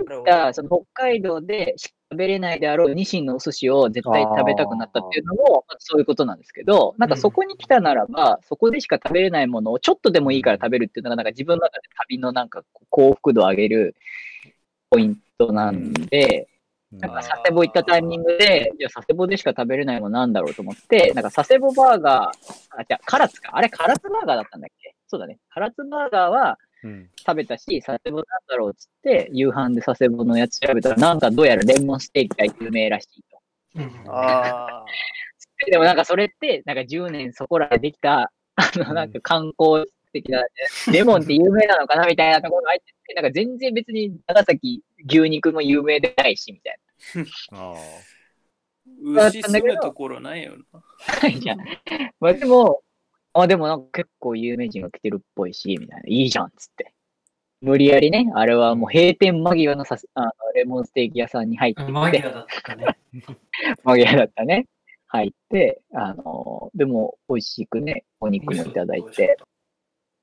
[0.04, 13.96] なるほど言った、その北海道でしか食べれないであろうニシンのお寿司を絶対食べたくなったっていうのも、まあそういうことなんですけど、なんかそこに来たならば、そこでしか食べれないものをちょっとでもいいから食べるっていうのが、なんか自分の中で旅のなんか幸福度を上げる
[14.90, 23.50] ポイントなんで、ーなんか佐世保行ったタイミングで、じゃあ佐世保でしか食べれないものなんだろうと思って、なんか佐世保バーガー、あ、じゃあ、唐津か。
[23.52, 24.94] あれ、唐津バーガーだったんだっけ？
[25.06, 25.38] そうだね。
[25.54, 27.10] 唐津バーガーはうん。
[27.18, 33.38] 食べたし、佐世保なんだろうっつって、夕飯で佐世保のやつ調べたら、なんかどうやらレモンステーキが有名らしいと。
[33.76, 33.92] うん。
[34.06, 34.84] あ
[35.70, 39.86] でもなんかそれって、なんか10年そこらでできた、あの、なんか観光
[40.22, 40.44] 的な、
[40.92, 46.78] レモンって有名なのかなみたいなところが入ってて、なんか全然別に長崎牛肉も有名でないし、みたい
[47.52, 48.08] ああ。
[49.28, 50.82] 牛住むところないよな。
[51.22, 51.28] な。
[51.28, 51.56] いや、
[52.20, 52.82] まあでも、
[53.32, 56.08] あ、でもなんか結構有名人が来てるっぽいし、みたいな。
[56.08, 56.92] いいじゃん、っつって。
[57.60, 62.86] 無理やりね、あれはもう閉店間際のさあのレモンステーキ屋さんに入ってて、マギアだったね。
[63.82, 64.66] 間際だったね。
[65.08, 69.36] 入って、あの、でも美味しくね、お肉もいただいて、。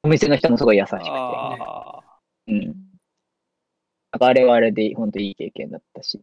[0.05, 1.99] お店の人もすごい優しくて、あ
[2.47, 2.59] うん。
[2.61, 2.73] なん
[4.19, 6.21] かあれはあれで本当いい経験だったし、っ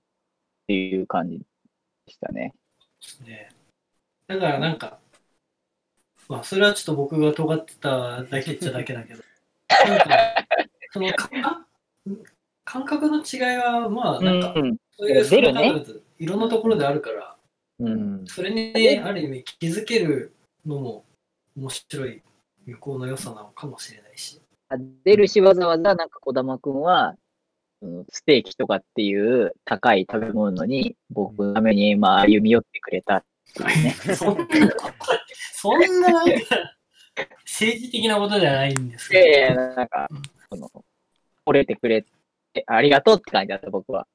[0.68, 1.44] ていう感じで
[2.12, 2.54] したね。
[3.26, 3.50] ね、
[4.28, 5.00] だからなんか、
[6.28, 9.24] まあそれはちょっと僕が尖ってただけっちゃだけだけど、
[9.68, 10.46] なんか、
[10.92, 11.66] そのか
[12.64, 14.76] 感覚の違いは、まあなんか、うん。
[14.96, 17.36] そういう少なからずいろんなところであるから、
[17.80, 18.24] うん。
[18.28, 20.32] それに、ね、ある意味気づける
[20.64, 21.04] のも
[21.56, 22.22] 面白い
[22.66, 24.40] 旅行の良さなのかもしれないし。
[25.04, 27.14] 出るしわざわざなんか児玉くんは、
[27.82, 33.90] うんステーキとかっていう高い食べ物に僕のためにまあ歩み寄ってくれたっていうね。
[34.14, 34.46] そんな
[35.54, 36.72] そんななんか
[37.44, 39.28] 政治的なことではないんですけど。
[39.28, 40.08] いやいや、なんか、
[40.50, 40.70] その、
[41.46, 42.02] 惚れてくれ
[42.52, 44.06] てありがとうって感じだった僕は。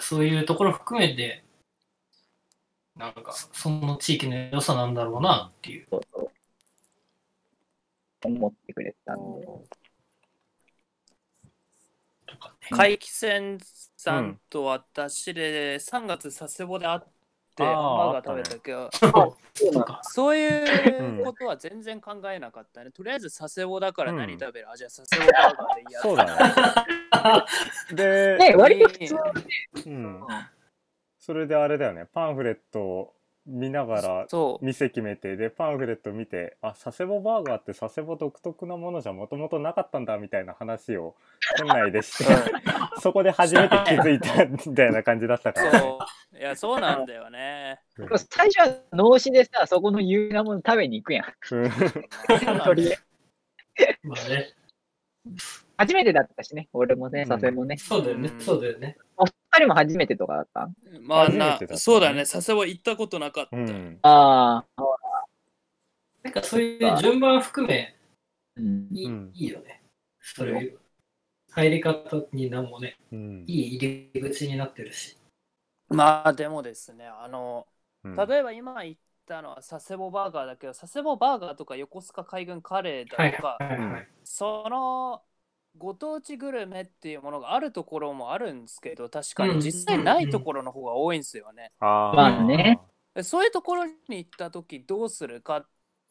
[0.00, 1.44] そういうところ含めて、
[3.00, 5.86] なんか、その地域の良さなんだろうなっていう。
[5.90, 6.30] そうそう
[8.22, 9.46] 思ってくれたんで。
[12.26, 12.68] とかね。
[12.70, 13.58] 海汽船
[13.96, 17.00] さんと私で3月佐世保で会っ
[17.56, 18.90] て、ハンバーガー食べたけど、
[20.02, 22.90] そういうことは全然考えなかったね。
[22.90, 26.02] とりあえず佐世保だから何食べる、あ、じゃあ 佐世保バーガーでいいや。
[26.02, 27.96] そうだね。
[27.96, 29.16] で、ね、割と普通
[29.86, 30.20] うん、
[31.20, 33.14] それであれだよねパンフレットを
[33.46, 34.64] 見ながらそう。
[34.64, 41.14] 店決めてでパンフレット見てあ佐世保バーガーって佐世保独特なものじゃもともとなかったんだみたいな話を
[41.56, 42.24] 店内でして
[43.00, 45.98] そこで初めて気づいたみたいな感じだったから、ね、そ
[46.34, 46.38] う。
[46.38, 47.80] いや、そうなんだよね。
[48.30, 51.24] 最初は脳死でさ、そこの有名なもの食べに行くやん。
[55.76, 57.76] 初めてだったしね、俺もね、うん佐世保ね。
[57.78, 58.36] そうだよねう。
[58.36, 58.96] んそうだよね。
[59.60, 60.68] 人も初めてとかだった？
[61.00, 62.20] まあなねそうだね。
[62.20, 63.56] 佐世保行ったことなかった。
[63.56, 64.82] うんああ、
[66.22, 67.96] なんかそういう順番含め、
[68.56, 68.88] うん。
[68.90, 69.82] いい,、うんいいよね。
[70.20, 70.78] そういう
[71.50, 72.00] 入り方
[72.32, 75.16] になんもね、うんいい入り口になってるし。
[75.88, 77.66] まあでもですね、あの、
[78.04, 78.96] うん例えば今言っ
[79.26, 84.08] たのは佐世保バーガーだけど、佐世保バーガーとか横須賀海軍カレーはいだとか、はいはい。
[84.24, 85.22] その
[85.76, 91.72] ご当地グルメっていうものがあるところもあるんですけど、確かうんに実際ないところの方が多いんですよね。
[91.80, 92.80] まあね。
[93.14, 95.62] えそういうところに行った時どうするかっ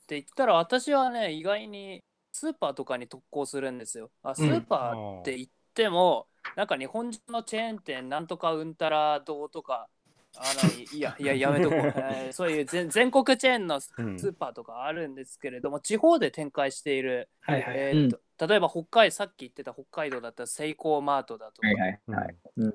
[0.08, 4.12] て言ったら私はね意外にスーパーとかに特攻するんですよ。
[4.24, 9.90] あスーパーって言っても、なんか日本人のチェーン店なんとかうんたらどうとか
[10.36, 14.18] あのいいやいややめとこう、 えーそういう全全国チェーンのスうん。
[14.18, 17.78] ーパーとかあるんですけれども、地方で展開している、はいはい。
[17.78, 22.02] えーと例えば北海さっき言ってた北海道だったらセイコーマートだとか、はいはい。
[22.08, 22.38] はい。
[22.56, 22.74] うん。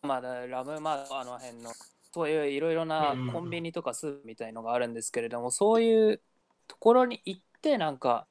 [0.00, 1.72] まあ、ラムマートあの辺の
[2.14, 6.22] そういういろいろなコンビニとかスーパーみたいのがあるんですけれども、そういう
[6.66, 8.26] ところに行ってなんか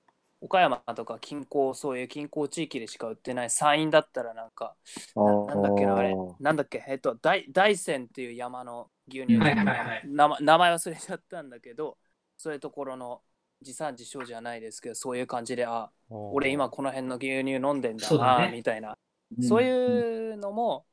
[0.45, 4.75] 岡山とか近郊そういう近郊地域でしか売ってない山陰だったらなんか
[5.15, 6.13] あななんだっけなあれ。
[6.13, 6.83] ーなんだっけ？
[6.87, 11.97] えっと大大山っていう山の牛乳、はいはいはい名前名前忘れちゃったんだけど
[12.37, 13.21] そういうところの
[13.61, 18.51] 自産自消じゃないですけどそういう感じであ俺今この辺の牛乳飲んでんだな、ね。
[18.51, 18.97] みたいな。
[19.37, 19.43] うん。
[19.43, 20.85] そういうのも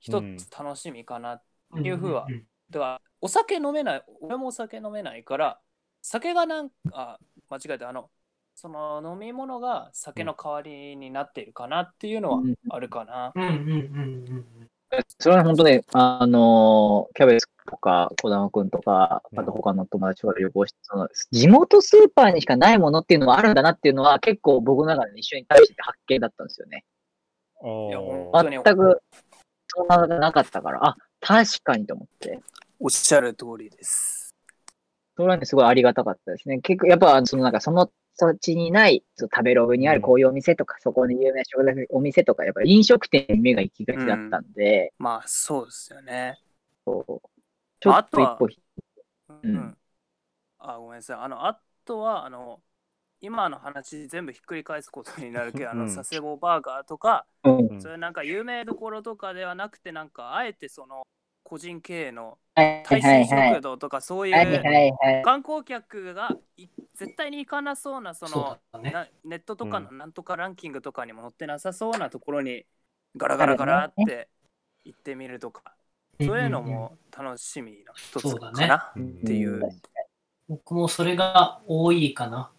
[0.00, 0.36] 一うん。
[0.36, 1.40] つ楽しみかな。
[1.72, 2.26] うんいう風は。
[2.26, 5.60] んんだからお酒飲めない、俺もお酒飲めないから、
[6.00, 7.18] 酒がなんか、
[7.50, 8.10] 間違えた、あの、
[8.60, 13.30] その飲み物が酒の代わりになっているかなっていうのはうんあるかな。
[13.32, 13.54] うんうんうんう
[14.40, 14.68] ん
[15.18, 26.84] それは本当ね、あのーキャベツとか、小玉くんとか、うんあと他の友達とかで旅行して、その、地元スーパーにしかないものっていうのはあるんだなっていうのは、結構僕の中で一緒に対して発見だったんですよね。
[27.62, 29.02] 全く、
[29.68, 32.40] そんなのがなかったから、あ、確かにと思って。
[32.80, 34.34] おっしゃる通りです。
[35.16, 36.60] それはね、すごいありがたかったですね。
[36.60, 46.38] 結構、やっぱ、そのなんか、その土地にない、食べログにあるこういうお店とか、そこに有名な食材お店とか、やっぱり飲食店に目が行きがちだったんで、まあ、そうですよね。
[46.84, 47.28] そう
[47.80, 48.48] ちょっと一歩、
[49.28, 49.56] うん。
[49.56, 49.78] うん
[50.58, 51.16] あ、ごめんなさい。
[51.18, 52.60] あの、あとは、あの、
[53.20, 61.06] 今の話全部ひっくり返すことになるけど、 あの、うん佐世保バーガーとか、うんうんそういうなんか有名どころとかではなくて、なんかあえてその
[61.44, 63.60] 個人経営のはい大はいはい衆食。
[63.60, 65.22] 堂とかそういうはい。
[65.24, 68.90] 観光客がい絶対に行かなそうなそのだね。
[68.90, 72.64] なネットとかのなんとかランキングとかにも載ってなさそうなところに
[73.16, 74.28] ガラガラガラって
[74.84, 75.74] 行ってみるとか、
[76.20, 79.60] そういうのも楽しみの一つかなうんっていう。
[80.48, 82.50] 僕もそれが多いかな。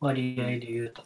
[0.00, 1.02] 割合で言うと。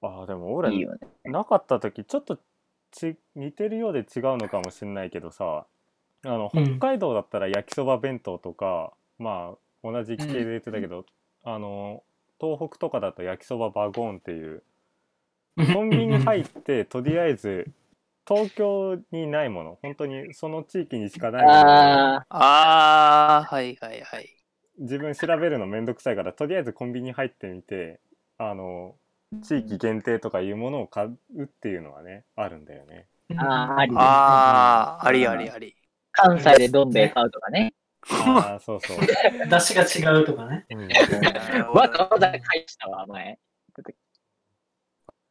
[0.00, 0.98] あーでも俺いいよね。
[1.24, 2.38] なかった時ちょっと
[2.90, 5.66] ち似てるようで違うのかもしれないけどさ
[6.24, 6.78] あのうん。
[6.78, 11.04] 北海道だったら焼きそば弁当とか、まあ同じ系で言ってたけど、
[11.44, 12.02] あの
[12.40, 14.62] 東北とかだと焼きそばバゴンっていう
[15.72, 17.68] コンビニ入ってとりあえず
[18.26, 19.78] 東京にないもの。
[19.82, 21.72] 本当にその地域にしかないもの。
[21.72, 21.82] を
[22.20, 24.28] ああ、ああ、はいはいはい。
[24.78, 28.00] 自分調べるのめんどくさいからとりあえずコンビニ入ってみて
[28.38, 28.94] あの
[29.42, 33.06] 地域限定とかいうものを買うっていうのはねあるんだよね。
[33.36, 35.74] あーありああ、ありありあり。
[36.18, 37.72] 関西でどん兵衛買うとかね。
[38.10, 38.98] ああそうそう。
[39.48, 40.66] 出汁が違うとかね。
[40.70, 40.88] うん
[41.74, 43.38] わざわざ返したわ、前。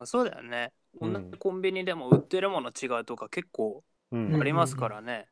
[0.06, 0.72] そうだよね。
[1.02, 5.28] うん同じコンビニでも売ってるもの違うとか結構うんありますからね。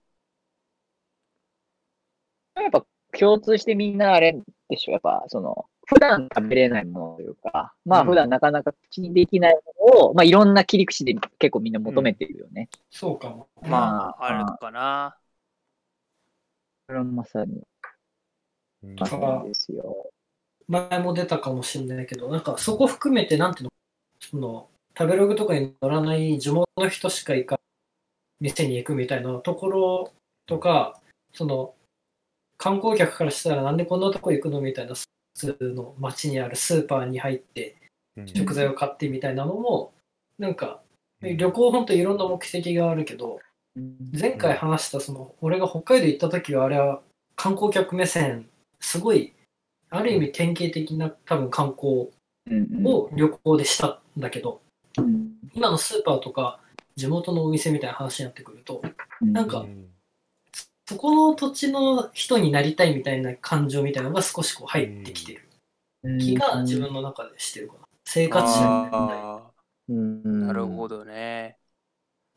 [2.56, 2.86] やっぱ
[3.18, 4.34] 共通してみんなあれ
[4.70, 12.70] でしょ、やっぱその、普段食べれないものというか、まあうん普段なかなか口にできないものを、まあいろんな切り口で結構みんな求めてるよね。
[12.89, 13.48] そうかも。
[13.62, 15.18] まあ、あるかな。
[16.88, 17.62] それはまさに、
[18.84, 18.95] うん。
[18.95, 20.12] まさにですよ。
[20.67, 23.71] 前も出たかもしれないけど、なんかそこ含めて、なんていうの、
[24.19, 27.60] その食べログとかに載らない地元の人しか行か
[28.39, 30.13] 店に行くみたいなところ
[30.45, 31.00] とか、
[31.34, 31.76] その
[32.58, 37.76] 観光客からしたらなんでこんなとこ行くのみたいな、普通の街にあるスーパーに入って
[38.17, 38.28] うん。
[38.28, 39.93] 食材を買ってみたいなのも、
[40.39, 40.82] なんか
[41.21, 43.39] 旅行本当いろんな目的があるけど、
[44.14, 47.02] 前回話したその俺が北海道行った時はあれは
[47.36, 48.48] 観光客目線
[48.80, 49.34] すごい
[49.90, 52.10] ある意味典型的な多分観光
[52.84, 54.62] を旅行でしたんだけど
[54.98, 55.32] うん。
[55.54, 56.60] 今のスーパーとか
[56.96, 58.82] 地元のお店みたいな話になってくると
[59.22, 59.34] うん。
[59.34, 59.66] なんか
[60.88, 65.42] そこの土地の人になりたいみたいな感情みたいなのが少しこう入ってきてる
[66.20, 67.80] 気が自分の中でしてるかな。
[68.06, 70.46] 生活者になりたい。
[70.48, 71.58] なるほどね。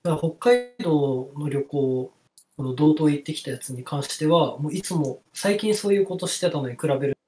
[0.08, 2.12] だから北海道の旅行、
[2.56, 7.18] この道東行ってきたやつに関しては、もういつも最近そういうことしてたのに比べる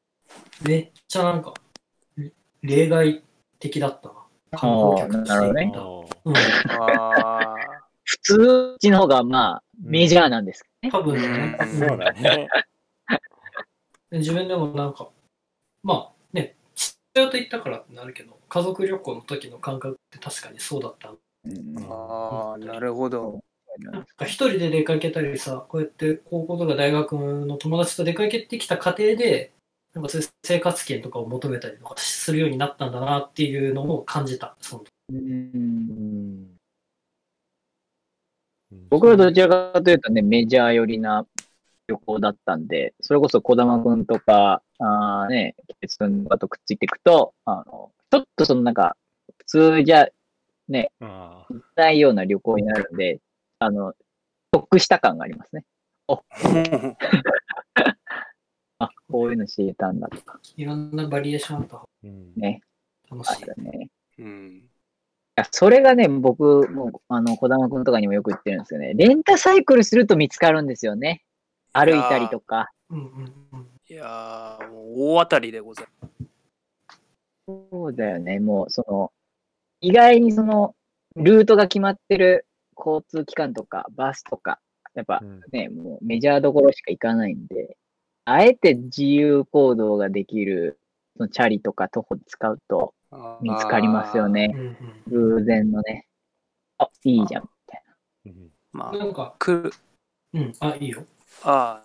[0.63, 1.53] めっちゃなんか
[2.17, 3.23] れ例外
[3.59, 4.15] 的だったな。
[4.59, 5.81] 観光客として行った。
[6.25, 6.35] うん、
[8.03, 12.49] 普通地の方がまあメジャーなんですけ多分ね、うんそうだね。
[14.11, 15.09] うん自分でもなんか、
[15.83, 21.11] まあね、父親と行ったからってなるけど、家族旅行の時の感覚って確かにそうだった。
[21.11, 21.19] どね。
[21.89, 23.43] ああ、なるほど。
[23.79, 29.53] なんか一人で出かけたりさ、こうやって高校とか大学の友達と出かけてきた過程で、
[29.95, 34.57] なんかそういう生活圏とかを求めたりとかするようになったんだなっていうのを感じた。
[34.61, 36.61] そのうんうん
[38.89, 41.27] 僕はどちらかというとね、メジャー寄りな
[41.89, 48.97] 旅行だったんで、それこそ児玉くんとか、あーね、ケツくんとかとくっついていくと、あの、ちょっとそのなんか、
[49.39, 50.09] 普通じゃ
[51.01, 53.21] あないような旅行になるんで、
[53.59, 53.95] あの、
[54.53, 55.65] 得した感がありますね。
[58.79, 62.63] あ、 こういうの知れたんだとかいろんなバリエーションあった方ーうんね、
[63.11, 63.61] 楽しい。
[63.61, 63.91] ね。
[64.19, 64.49] うん。
[64.57, 64.71] い
[65.37, 68.95] や、それがね、僕、もう、あの、児玉くんとかにもよく言ってるんですよね。
[68.95, 71.23] レンタサイクルすると見つかるんですよね。
[71.73, 72.71] 歩いたりとか。
[72.89, 73.71] うんうんうん。
[73.89, 75.87] いやー、もう大当たりでござい
[77.47, 78.41] そうだよね。
[78.41, 79.13] もう、その、
[79.81, 80.75] 意外にその、
[81.17, 84.61] ルートが決まってる交通機関とか、バスとか、
[84.95, 87.77] やっぱうんね、もうメジャーどころしか行かないんで、
[88.25, 90.79] あえて自由行動ができる、
[91.17, 92.95] そのチャリとか徒歩使うと。
[93.41, 94.55] 見つかりますようね。
[95.09, 96.07] 偶然のね。
[96.79, 97.83] あ、いいじゃん、みたい
[98.27, 99.73] うんまあ、なんか、く
[100.33, 101.05] うん、あ、いいよ。
[101.43, 101.85] あ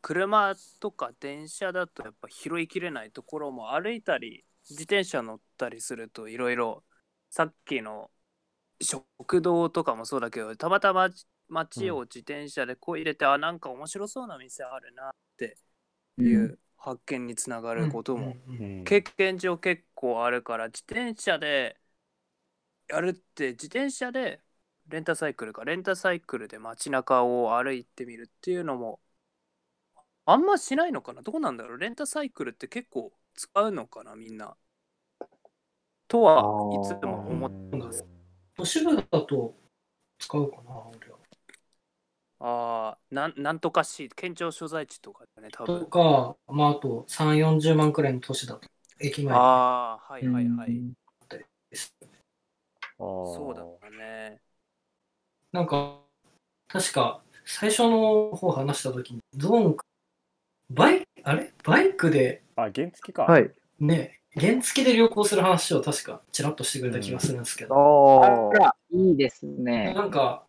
[0.00, 6.82] 車とか電車だとやっぱ拾いきれないところも歩いたり自転車乗ったりするといろいろ
[7.30, 8.10] さっきの
[8.80, 11.08] 食堂とかもそうだけどたまたま
[11.48, 15.56] 街を自転車でこう入れて、あなんか面白そうな店あるなって
[16.18, 16.24] な。
[16.24, 18.60] いう発見につながることもうんうん。
[18.60, 18.78] うん。
[18.78, 18.84] うん。
[18.84, 21.76] 経験上結構あるから自転車で
[22.88, 24.40] やるって自転車で
[24.88, 29.00] レンタサイクルかレンタサイクルで街中を歩いてみるっていうのも
[30.24, 31.22] あんましないのかな？
[31.22, 31.78] どうなんだろう？
[31.78, 34.56] レンタサイクルって結構使うのかなみんな？
[36.08, 36.42] とは
[36.72, 38.04] いつも思ってます。
[38.56, 39.54] 都市部だと
[40.18, 41.18] 使うかな、俺は。
[42.40, 48.60] ああなんなんとかし県庁所在地とかだね多と分か、まあ、あと3、40万くらいの都市だと、
[49.00, 49.34] 駅前。
[49.34, 50.70] ああはいはいはい。
[50.70, 50.92] うん。
[53.00, 54.40] そうだね。
[55.52, 56.00] なんか、
[56.68, 59.76] 確か、最初の方話したときに、ゾーン、
[60.70, 61.52] バイク、あれ？
[61.64, 63.22] バイクで、あ原付か。
[63.24, 63.50] はい。
[63.80, 68.58] ね、原付で旅行する話を確か、ちらっとしてくれた気がするんですけあど、ああ。
[68.58, 69.94] ら、いいですね。
[69.94, 70.44] なんか、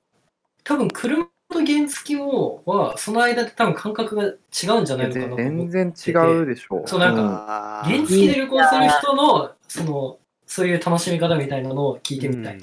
[0.64, 6.12] 多分車と原付をは、その間で多分感覚が違うんじゃないのかなと思全って。
[6.12, 12.60] 然違うでしょそうなんかあ原付で旅行する人の、その、そういう楽しみ方みたいなのを聞いてみたい。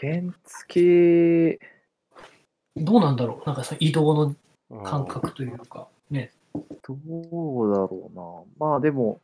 [0.00, 1.60] 原付
[2.76, 4.34] どうなんだろうなんかその移動の
[4.70, 6.30] うん感覚というか、ね。
[6.54, 8.10] どうだろ
[8.58, 8.68] うな。
[8.70, 9.20] まあでも、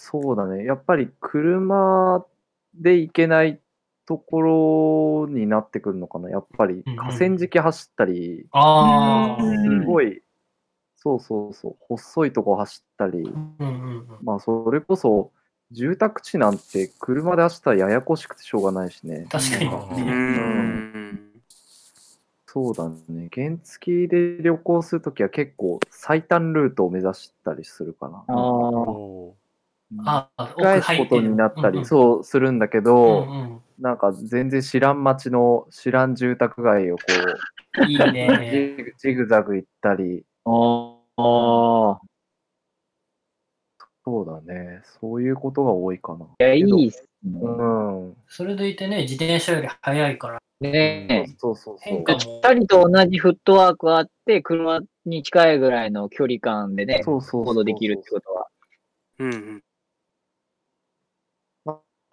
[0.00, 0.64] そうだね。
[0.64, 2.24] やっぱり車
[2.72, 3.60] で行けない
[4.06, 6.30] ところになってくるのかな。
[6.30, 10.22] やっぱり河川敷走ったり、すごい、
[10.96, 14.06] そうそうそう、細いとこ走ったり、うんうんうん。
[14.22, 15.32] まあそれこそ
[15.72, 19.26] 住宅地なんて車で走ったらややこしくてしょうがないしね。
[19.28, 20.02] 確かに。
[20.02, 21.28] うん
[22.46, 23.28] そうだね。
[23.34, 28.24] 原付で旅行するときは結構最短ルートを目指したりするかな。
[28.26, 29.37] ああ。
[29.96, 37.02] おああ、返すことになったり、うそうするんだけんど、うんうんなんか全然知らん街の知らん住宅街をこ
[37.80, 38.92] う、いいね。
[38.98, 42.00] ジグザグ行ったり、ああ。
[44.04, 44.82] そうだね。
[45.00, 46.26] そういうことが多いかな。
[46.40, 47.38] いや、いいっすね。
[47.40, 47.62] う
[48.10, 48.16] ん。
[48.26, 51.26] それでいてね、自転車より速いから、ねえ。
[51.38, 52.04] そうそうそう変。
[52.04, 52.18] 化も。
[52.18, 58.46] 二人と同じフットワークあって、車に近いぐらいの距離感でね、そうそうそう行動できるってことは。
[59.20, 59.62] うんうん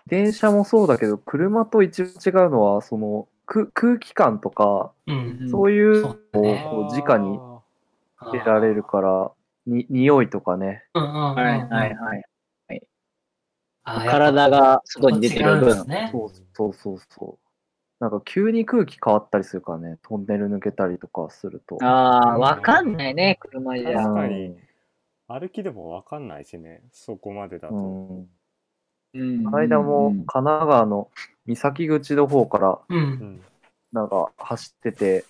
[0.07, 5.49] 電車もそうだけど、車と一番違うのは、その空空気感とか、うん。
[5.49, 6.15] そういうのを
[6.69, 7.39] こう直に
[8.19, 9.31] 得られるから、
[9.65, 10.83] に匂いとかね。
[10.93, 11.35] うんうんうんうん。
[11.35, 12.15] はいはいは
[12.75, 12.81] い。
[13.83, 15.85] 体が外に出てる分。
[15.87, 16.09] ね。
[16.11, 17.45] そうそうそうそう。
[17.99, 21.77] なんか急に空気変わったりするからね、トンネル抜けたりとかすると。
[21.83, 24.03] ああ、わかんないね、車じゃ。
[24.03, 24.55] 確かに
[25.27, 28.29] 歩きでもわかんないしねそこまでだと、うん。
[29.15, 31.09] うんうんこの間も神奈川の
[31.45, 32.81] 三崎口の方からう。
[32.89, 33.41] うんん
[33.91, 35.23] なんか走ってて、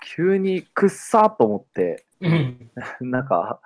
[0.00, 2.70] 急にくっさーと思って、うん。
[3.00, 3.60] なんか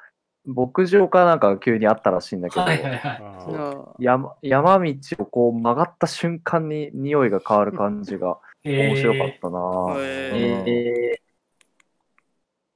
[0.47, 3.19] 牧場かなんかが急にあったらしいんだけど、はいはいはい。
[3.21, 11.21] あ山山道をこう曲がった瞬間に匂いが変わる感じが面白かったなぁ、え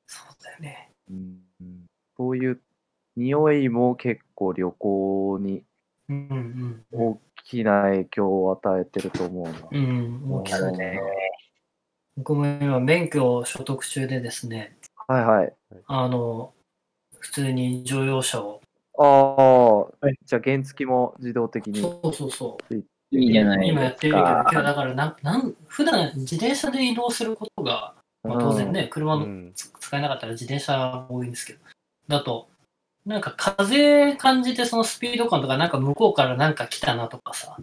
[0.06, 0.90] そうだよね。
[1.10, 1.86] うんうん
[2.18, 2.60] そういう
[3.16, 5.64] 匂いも結構旅行に
[6.30, 9.50] うんうん大きな影響を与えてると思うな。
[9.70, 10.22] うん。
[10.24, 10.32] うん。
[10.40, 11.00] 大きさうんね。
[12.16, 15.52] 僕も今免許を所得中でですね、はいはい。
[15.86, 16.52] あの、
[17.18, 18.60] 普通に乗用車を、
[18.98, 21.80] ああ、じゃあ原付も自動的に。
[21.80, 31.60] そうそうそう、いいじゃない今やってるけど、かけどだからなん、なん、普段自転車で移動することが、まあ、当然ね、車のうんつ使えなかったら自転車が多いんですけど、
[32.08, 32.48] だと、
[33.04, 37.56] なんか風感じてそのスピード感とか、なんか向こうからなんか来たなとかさ、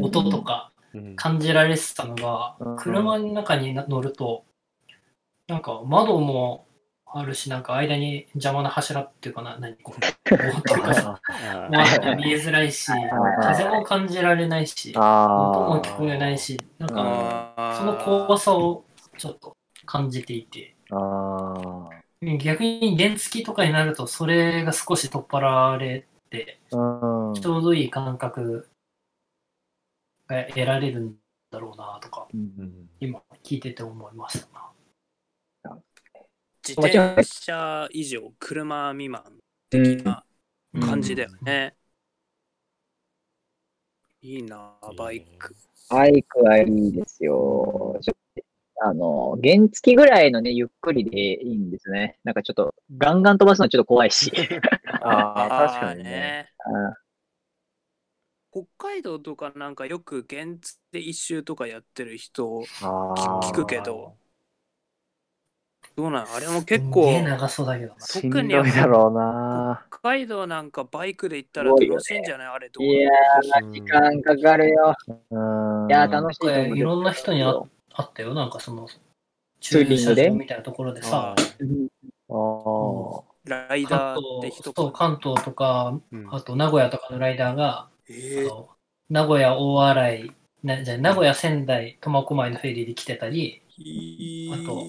[0.00, 1.16] 音とかうん。
[1.16, 4.44] 感じられてたのがうん、車の中に乗ると、
[5.46, 6.66] なんか窓も
[7.04, 11.20] あるし、なんか間に邪魔な柱っていうかな、何こう、棒っていうかさ、
[12.16, 12.90] 見えづらいし、
[13.42, 18.84] 風も感じられないし、音あも聞こえないし、なんか、その怖さを
[19.18, 20.74] ちょっと感じていて、
[22.22, 26.60] 逆に原付とかになると、それが少し取っ払われて。
[26.70, 28.68] ちょうどいい感覚
[30.26, 31.16] が得られるん
[31.50, 34.72] だろうなとか、うん今聞いてて思いましたな。
[36.66, 39.22] 自転車以上車未満
[39.70, 40.24] 的な
[40.80, 41.76] 感じだよね。
[44.20, 45.54] いいなバイク。
[45.88, 47.96] バイクはいいですよ。
[48.02, 48.42] ちょっと
[48.82, 52.18] あの、原付ぐらいのね、ゆっくりでいいんですね。
[52.24, 54.30] なんかちょっと、ガンガン飛ばすのはちょっと怖いし。
[55.02, 56.48] ああ、 確かにね。
[56.58, 56.94] あ
[58.52, 63.40] 北海道とかなんかよく原付で一周とかやってる人ああ。
[63.50, 64.16] 聞くけど、
[65.94, 66.34] どうなん？
[66.34, 68.00] あれも結構え長そうだけどな。
[68.00, 69.84] しんどいだろうな。
[69.90, 72.46] 北海道なんかバイクで行ったら楽しいんじゃない？
[72.48, 72.84] あれどう？
[72.84, 74.94] いやー、時間かかるよ。
[75.08, 75.88] うん。
[75.88, 76.78] いやー、楽しいと思う。
[76.78, 77.52] いろんな人にあ
[77.96, 78.88] あったよ、なんかその、
[79.60, 83.22] 駐車場みたいなところでさ、ああ。
[83.44, 86.34] ライ関ダーって東人そう関東とか、うん。
[86.34, 88.40] あと名古屋とかのライダーが、えー。
[88.40, 88.68] あの
[89.08, 93.62] 名古屋大洗、なじゃあ名古屋仙台苫小牧のフェリーで来てたり、
[94.52, 94.86] あと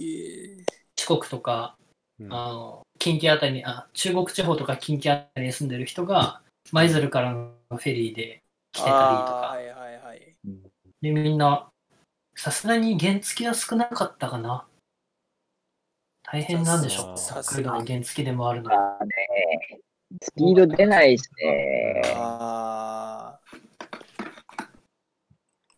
[0.96, 1.78] 四国とか、
[2.20, 2.34] うん。
[2.34, 6.42] あの近畿あたりにあ、中国地方とか近畿あたりに住んでる人が、
[6.72, 8.42] 舞鶴からのフェリーで
[8.72, 9.52] 来てたりとか。
[9.52, 10.36] あーは、いはいはい。
[11.02, 11.70] で、みんな、
[12.38, 14.68] さすがに原付は少なかったかな。
[16.22, 17.18] 大変なんでしょう。
[17.18, 18.76] さ北すが海道の原付でもあるのね
[20.22, 22.02] スピード出ないしね。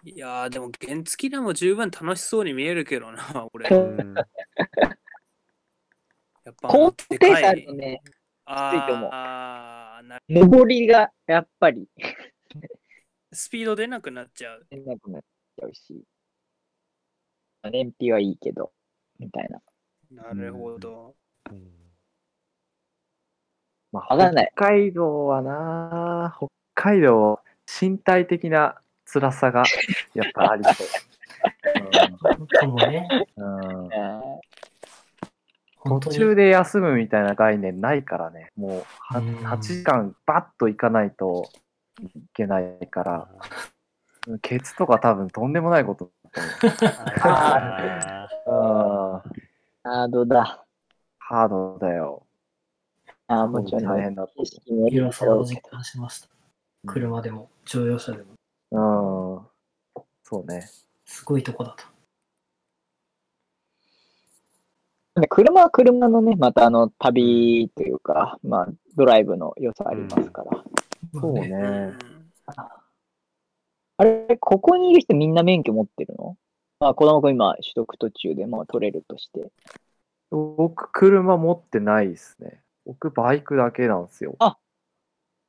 [0.03, 3.69] いやーでも原付でも十分楽しそうに見えるけどな、 俺。
[3.69, 4.13] うん
[6.43, 8.01] やっぱ高低差でかいあるとね、
[8.45, 11.87] あきついと思うあ上りがやっぱり
[13.31, 14.67] スピード出なくなっちゃう。
[14.69, 16.03] 出なくなっちゃうし、
[17.63, 18.71] 燃費はいいけど、
[19.19, 19.61] みたいな。
[20.23, 21.15] なるほど。
[21.51, 21.79] うん。
[23.91, 24.51] まあ、わかんない。
[24.55, 27.39] 北海道はな、北海道、
[27.81, 29.63] 身体的な辛さが
[30.13, 30.87] やっぱありそう。
[32.47, 33.07] かもね。
[33.35, 33.89] うん。
[35.99, 39.37] 途中で休むみたいな概念ないからね、もうはうん。
[39.37, 41.49] 8時間バッと行かないと
[42.01, 43.29] いけないから、
[44.37, 46.11] ケツとか多分とんでもないこと
[47.17, 49.23] だあと思う。
[49.33, 49.39] うん
[49.81, 50.65] ハードだ。
[51.17, 52.25] ハードだよ。
[53.27, 56.27] あーもちろん大変だと景色もいい広さけどを実感しました。
[56.85, 58.23] 車でも、乗用車で
[58.71, 59.45] も、
[59.95, 60.01] うん。
[60.23, 60.67] そうね。
[61.05, 61.75] すごいとこだ
[65.15, 65.21] と。
[65.21, 70.63] ね車は車のね、またあの旅というか、まあドライブの良さありますから。
[71.19, 71.47] そうね。
[71.49, 71.97] うん
[74.01, 76.37] あれ、ここにいる人みんな免許持ってるの？
[76.79, 79.51] まあ子供くん今取得途中でまあ取れるとして。
[80.31, 82.61] 僕、車持ってないですね。
[82.85, 84.37] 僕、バイクだけなんですよ。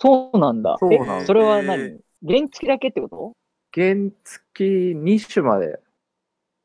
[0.02, 0.76] そうなんだ。
[0.80, 2.00] そうなんそれはへ何？
[2.26, 3.32] 原付だけってこと？
[3.72, 5.78] 原付2種まで、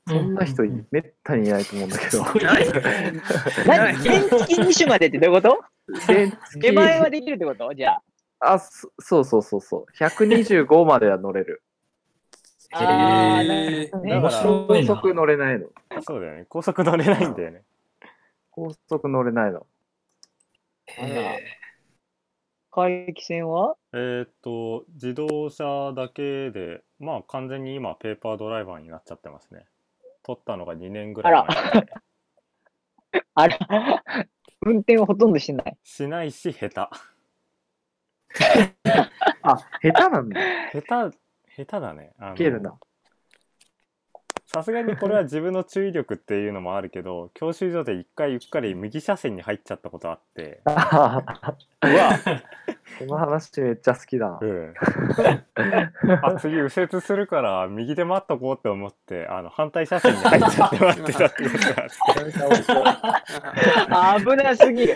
[0.08, 2.24] そんな人めったにいないと思うんだけど。
[2.24, 2.66] ない
[3.68, 3.94] 何？
[3.98, 5.60] 原付2種までってどういうこと？
[6.08, 7.72] 原付手前はできるってこと？
[7.76, 8.54] じゃあ。
[8.54, 10.04] あ、そそうそうそうそう。
[10.04, 11.62] 125までは乗れる。
[12.78, 15.68] あーへーなるほどね面白いな高速乗れないの。
[16.02, 16.46] そうだよね。
[16.50, 17.64] 高速乗れないんだよね。
[18.52, 19.66] 高速乗れないの。
[20.88, 21.40] へ
[22.72, 29.66] 回帰線はえーっと、自動車だけで、まあ完全に今ペーパードライバーになっちゃってますね。
[30.24, 31.94] 取ったのが2年ぐらい前で。
[33.36, 33.58] あら、
[34.66, 35.78] 運転はほとんどしない。
[35.84, 36.82] しないし、下手。
[39.44, 40.42] あ、下手なんだ。
[40.74, 41.18] 下手、
[41.56, 42.14] 下手だね。
[42.36, 42.78] けるな。
[44.56, 51.22] さすがにこれは自分の注意力っていうのもあるけど 教習所で一回うっかり右車線に入っちゃったことあって うわ
[53.00, 54.46] この話めっちゃ好きだなう。
[54.46, 54.74] ん
[56.24, 62.94] あ次右折するから右で待っとこうって思ってあの反対車線に入っちゃって待ってたってことが
[63.90, 64.96] あって危なすぎる。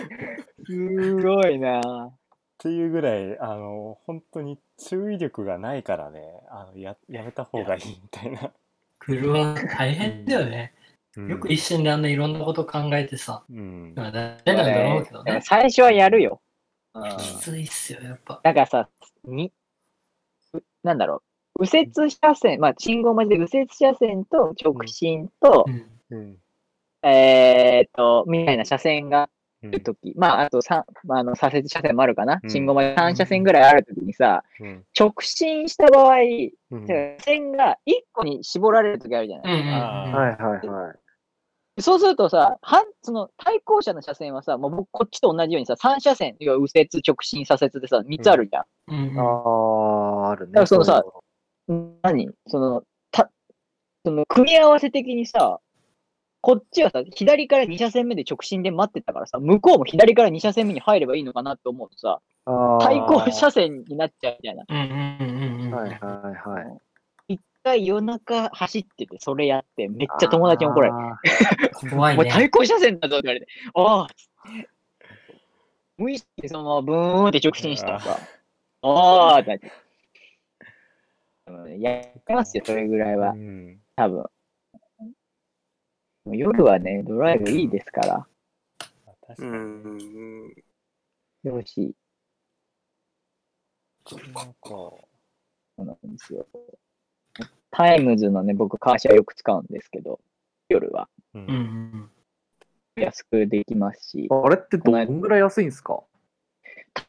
[0.64, 2.12] すごいな。
[2.60, 8.52] っていうぐらいあの本当に注意力がないからねあのややめた方がいいみたいな。
[8.98, 10.74] 車大変だよね。
[11.16, 13.44] うんよく一瞬であんないろんなこと考えてさ。
[13.50, 15.40] うんまあ大変なんだろうけどね。
[15.42, 16.42] 最初はやるよ。
[16.92, 18.40] うんきついっすよ、やっぱ。
[18.44, 18.88] だからさ、
[19.24, 19.52] に、
[20.52, 21.22] うなんだろ
[21.54, 26.36] う、右折車線、まあ、信号待ちで右折車線と直進と、うんうん
[27.02, 29.28] えーっと、みたいな車線がうんあ
[29.62, 32.50] るとき、まあ、あと三まあ、あの、左折車線もあるかな、うん。
[32.50, 34.84] 信号待ち3車線ぐらいあるときにさ、うん。
[34.98, 36.16] 直進した場合、
[36.70, 36.86] うん。
[36.86, 39.74] 車線が1個に絞られるときあるじゃない、うんうんうん。
[39.74, 39.78] あ
[40.16, 41.82] はいはいはい。
[41.82, 48.64] そうするとさ、はんその対向車の車線はさ、もう僕こっちと同じようにさ、3車線、要は右折、直進、左折でさ、3つあるじゃん。
[48.88, 49.08] うん。
[49.08, 49.22] うんあ
[50.28, 50.52] あ、あるね。
[50.52, 51.02] だからそのさ
[52.02, 52.28] 何？
[52.48, 52.82] その、
[53.12, 53.30] た、
[54.04, 55.60] その、組み合わせ的にさ、
[56.42, 62.20] こっちはさ、左から2車線目で直進で待ってたからさ、向こうも左から2車線目に入ればいいのかなって思うとさ、
[62.80, 64.64] 対向車線になっちゃうみたいな。
[64.68, 65.74] うんうんうんうん。
[65.74, 65.96] はいは
[66.30, 66.80] いは
[67.28, 67.34] い。
[67.34, 70.92] 一回夜中走ってて、それやって、めっちゃ友達に怒られ
[71.72, 72.20] て、怖いね。
[72.22, 74.08] お前対向車線だぞって言われて、ああ
[75.98, 78.18] 無意識でそのままブーンって直進したらさ、
[78.80, 79.70] ああってなって。
[81.78, 83.36] やってますよ、それぐらいはう。
[83.36, 84.24] ん多分。
[86.30, 88.26] もう夜はね、ドライブいいですから、
[89.26, 89.50] 確かに。
[89.50, 90.54] うん。
[91.42, 91.92] よし、
[94.32, 94.54] なんか。
[94.62, 95.08] そ
[95.78, 96.46] うなんですよ。
[97.72, 100.20] タイムズのね、僕、カーシェアよく使うんですけど、
[100.68, 101.08] 夜は。
[101.34, 102.08] うん。
[102.94, 106.00] 安くできますし、あれってどんぐらい安いんですか？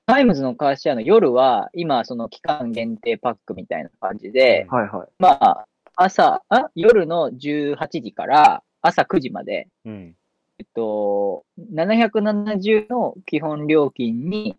[0.07, 5.07] タイムズのカーシェアの夜は、今、その期間限定パックみたいな感じで、はいはい。
[5.19, 10.15] まあ、朝、あ夜の18時から朝9時まで、うん
[10.59, 14.57] えっと、770の基本料金に、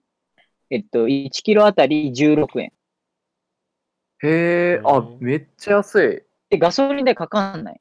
[0.70, 2.73] えっと、1キロあたり16円。
[4.25, 6.23] へえ、あ、めっちゃ安い。
[6.51, 7.81] で、ガソリン代かかんない。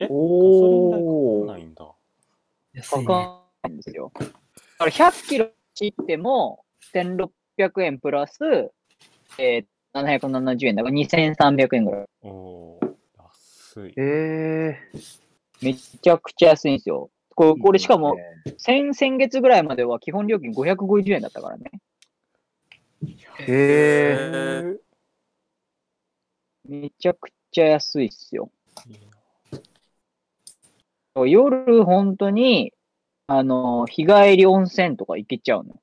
[0.00, 0.08] え？
[0.10, 1.92] おーガソリン代かかんないんだ
[2.74, 3.04] 安いね。
[3.06, 4.12] かかんないんですよ。
[4.14, 4.32] だか
[4.80, 8.40] ら100キロ走っても、1600円プラス、
[9.38, 12.06] えー、770円だから2300円ぐらい。
[12.22, 12.80] お
[13.16, 14.78] 安いへえ。
[15.62, 17.10] めちゃくちゃ安いんですよ。
[17.34, 18.16] これ、これしかも
[18.58, 21.70] 先、先月ぐらいまでは基本料金550円だったからね。
[23.38, 24.76] へえ。
[26.68, 28.50] めちゃくちゃ安いっすよ。
[31.14, 32.72] 夜、本当に、
[33.26, 35.80] あの、日帰り温泉とか行けちゃうの。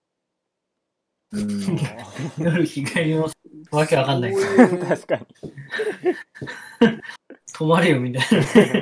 [1.31, 1.77] うん。
[2.39, 3.29] 夜日帰りの
[3.71, 4.33] わけわかんない。
[4.87, 5.25] 確かに
[7.53, 8.23] 泊まれよみたい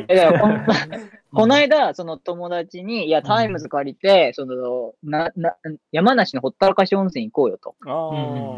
[0.08, 0.74] えだからこ。
[1.34, 5.56] この間、その友達に、いや、タイムズ借りて、その、な、な、
[5.92, 7.76] 山梨のほったらかし温泉行こうよと。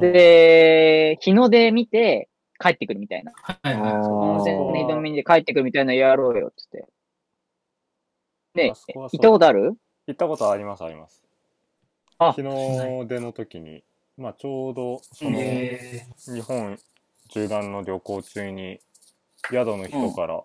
[0.01, 2.30] で、日の出見て
[2.60, 3.34] 帰ってくるみたいな。
[3.36, 3.91] はいはい。
[3.93, 6.86] 温泉のあー日の出見て帰ってくるみたいなのやろうよ、つって。
[8.53, 9.78] であそこは、行ったことある？
[10.07, 11.24] 行ったことありますあります
[12.18, 13.84] あ昨日出の時に
[14.18, 16.78] まあちょうどそのえ日本
[17.32, 18.80] 縦断の旅行中に
[19.51, 20.43] 宿の人から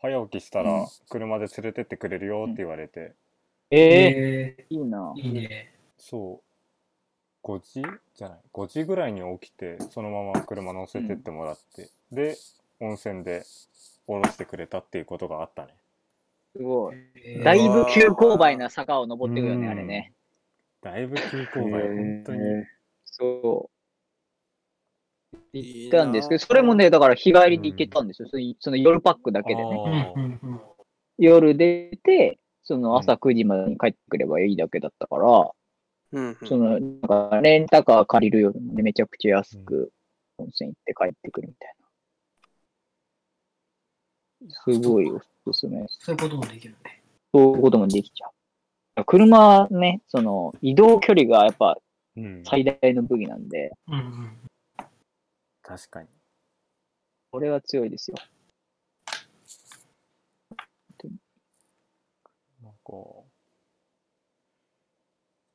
[0.00, 0.86] 早起きしたらうん。
[1.08, 3.12] 車で連れてってくれるよって言われて、ー。
[3.70, 5.14] えええいいな。
[5.16, 5.20] ー。
[5.20, 5.72] いいね。
[5.96, 6.46] そう。
[7.46, 7.82] 5時
[8.14, 8.38] じゃない。
[8.52, 12.36] 5時ぐらいに起きてそのまま車乗せてってもらって、で
[12.80, 13.44] 温泉で
[14.06, 15.74] 降ろしてくれたっていうことがあったね。
[16.56, 16.96] すごい。
[17.24, 17.44] えー。
[17.44, 19.72] だいぶ急勾配な坂を登ってくるよね、うん。
[19.72, 20.12] あれね。
[20.82, 22.40] だいぶ急勾配本当に。
[23.04, 23.75] そう。
[25.58, 28.28] 行ったんですけど、それもね、だから日帰りで行けたんですよ。
[28.28, 30.12] そのその夜パックだけでね。
[30.16, 30.60] うんうんうん。
[31.18, 35.50] 夜出て、その朝9時までに帰ってくればいいだけだったから、
[36.12, 39.92] うんその、なんかレンタカー借りるよりもね、めちゃくちゃ安く
[40.38, 41.86] 温泉行って帰ってくるみたいな。
[44.50, 45.20] すごいお
[45.52, 45.98] すすめです。
[46.02, 47.02] そういうこともできるね。
[47.32, 49.04] そういうこともできちゃう。
[49.04, 51.76] 車ね、その移動距離がやっぱ
[52.16, 54.30] うん最大の武器なんで、うんうん。
[55.66, 56.08] 確かに。
[57.32, 58.16] これは強いですよ。
[62.62, 62.92] なんか。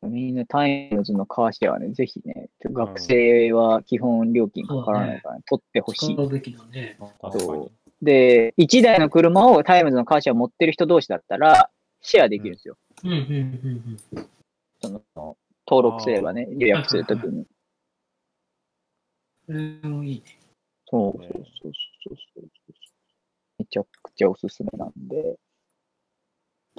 [0.03, 5.43] みんなタイムズのカーシェアはね、ぜひね、学生は基本料金かからないから、ね。
[5.47, 6.15] 取ってほしい。
[6.15, 6.97] 使うべきだね。
[7.21, 7.71] 確かに。
[8.01, 11.69] で、1台の車をタイムズのカーシェアを持ってる人同士だったら、
[12.01, 12.77] シェアできるんですよ。
[13.03, 13.11] うん。
[13.11, 13.17] うん。
[13.17, 14.19] うん。
[14.19, 14.29] うん。
[14.81, 15.37] その、
[15.67, 17.45] 登録すればね、予約するときに。
[19.51, 20.23] それもいいね。
[20.89, 22.43] そうそうそうそうそう。
[23.59, 25.35] めちゃくちゃおすすめなんで、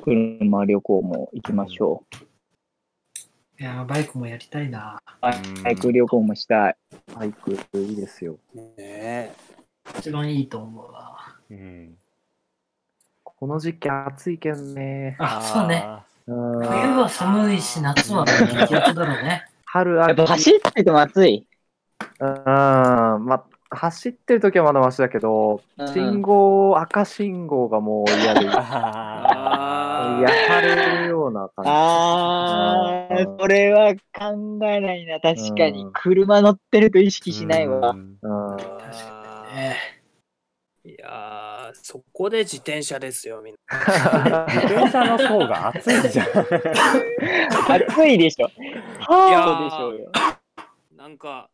[0.02, 2.06] 車旅行も行きましょ
[3.58, 3.62] う。
[3.62, 4.98] いやー、バイクもやりたいな。
[5.20, 5.34] バ
[5.70, 6.76] イク旅行もしたい。
[7.14, 8.38] バイクいいですよ。
[8.54, 9.32] ねえ。
[9.98, 11.38] 一番いいと思うな。
[11.50, 11.98] うん
[13.22, 15.16] この時期暑いけどね。
[15.18, 15.84] あ、そうね。
[16.26, 19.44] 冬は寒いし、夏は激アツだろうね。
[19.66, 20.32] 春やっぱ秋。
[20.32, 21.46] 走ってても暑い。
[22.20, 22.28] うん。
[23.24, 23.44] まあ、
[23.76, 30.18] 走ってる時はまだマシだけど、うん信号、赤信号がもう嫌で、 ーあ
[30.62, 31.70] れるような感じ。
[31.70, 33.98] あうんれは考
[34.66, 35.20] えないな。
[35.20, 35.88] 確かにう。
[35.88, 37.90] ん車乗ってると意識しないわ。
[37.90, 38.56] うんうん。
[38.56, 39.76] 確かにね。
[40.84, 44.46] いやー、そこで自転車ですよ、みんな。
[44.48, 46.26] 自転車の方が暑いじゃん。
[47.88, 48.48] 暑いでしょ。
[48.98, 50.10] ハードでしょうよ。
[50.96, 51.48] なんか、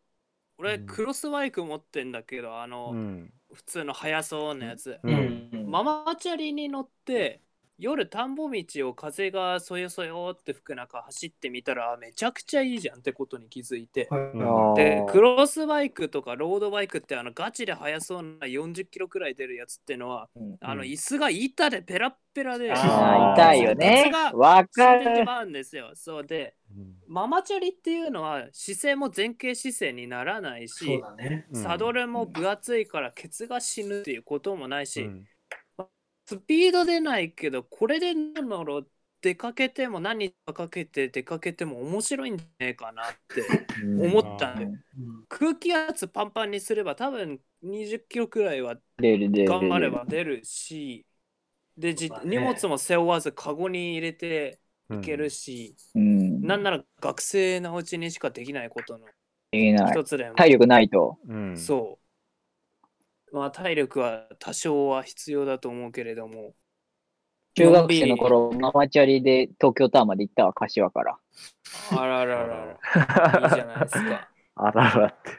[0.59, 0.87] 俺、うん。
[0.87, 3.33] クロスバイク持ってんだけど、あの、うん。
[3.53, 5.01] 普通の速そうなやつ。
[5.03, 5.71] ううんん。
[5.71, 7.43] ママチャリに乗って、
[7.81, 14.09] 夜田んぼ道を風がそよそよって吹く中走ってみたらめちゃくちゃいいじゃんってことに気づいて。
[14.11, 24.11] うんでクロスバイクとかロードバイクってあのガチで速そうな40キロくらい出るやつってのはうんあの椅子が板でペラッペラで痛いよね。
[24.35, 25.01] わ死かる。
[25.01, 25.91] んでしまうんですよ。
[25.95, 26.55] そうで
[27.07, 31.47] ママチャリっていうのは姿勢も前傾姿勢にならないしだね。
[31.53, 35.24] サドルも分厚いからケツが死ぬっていうこともないし、うん
[36.29, 43.43] スピード出ないけどこれでなんだろう出かけても何かかけて出かけても面白いんじゃねえかなって
[43.83, 44.79] 思ったん
[45.29, 48.76] 空気圧パンパンにすれば多分20キロくらいは。
[49.01, 51.07] 頑張れば出るし、
[51.76, 54.59] で、荷物も背負わずカゴに入れて
[54.91, 56.43] いけるし、うん。
[56.43, 59.07] なんなら学生のうちにしかできないことの。
[59.53, 61.18] 一つでも、体力ないと。
[61.29, 62.08] うんそう。
[63.33, 66.55] まあ体力は多少は必要だと思うけれども、
[67.55, 71.18] 中学生の頃、ママチャリで東京タワーまで行ったわ、柏から。
[71.91, 74.31] あらららら、 いいじゃないですか。
[74.55, 75.31] あららって。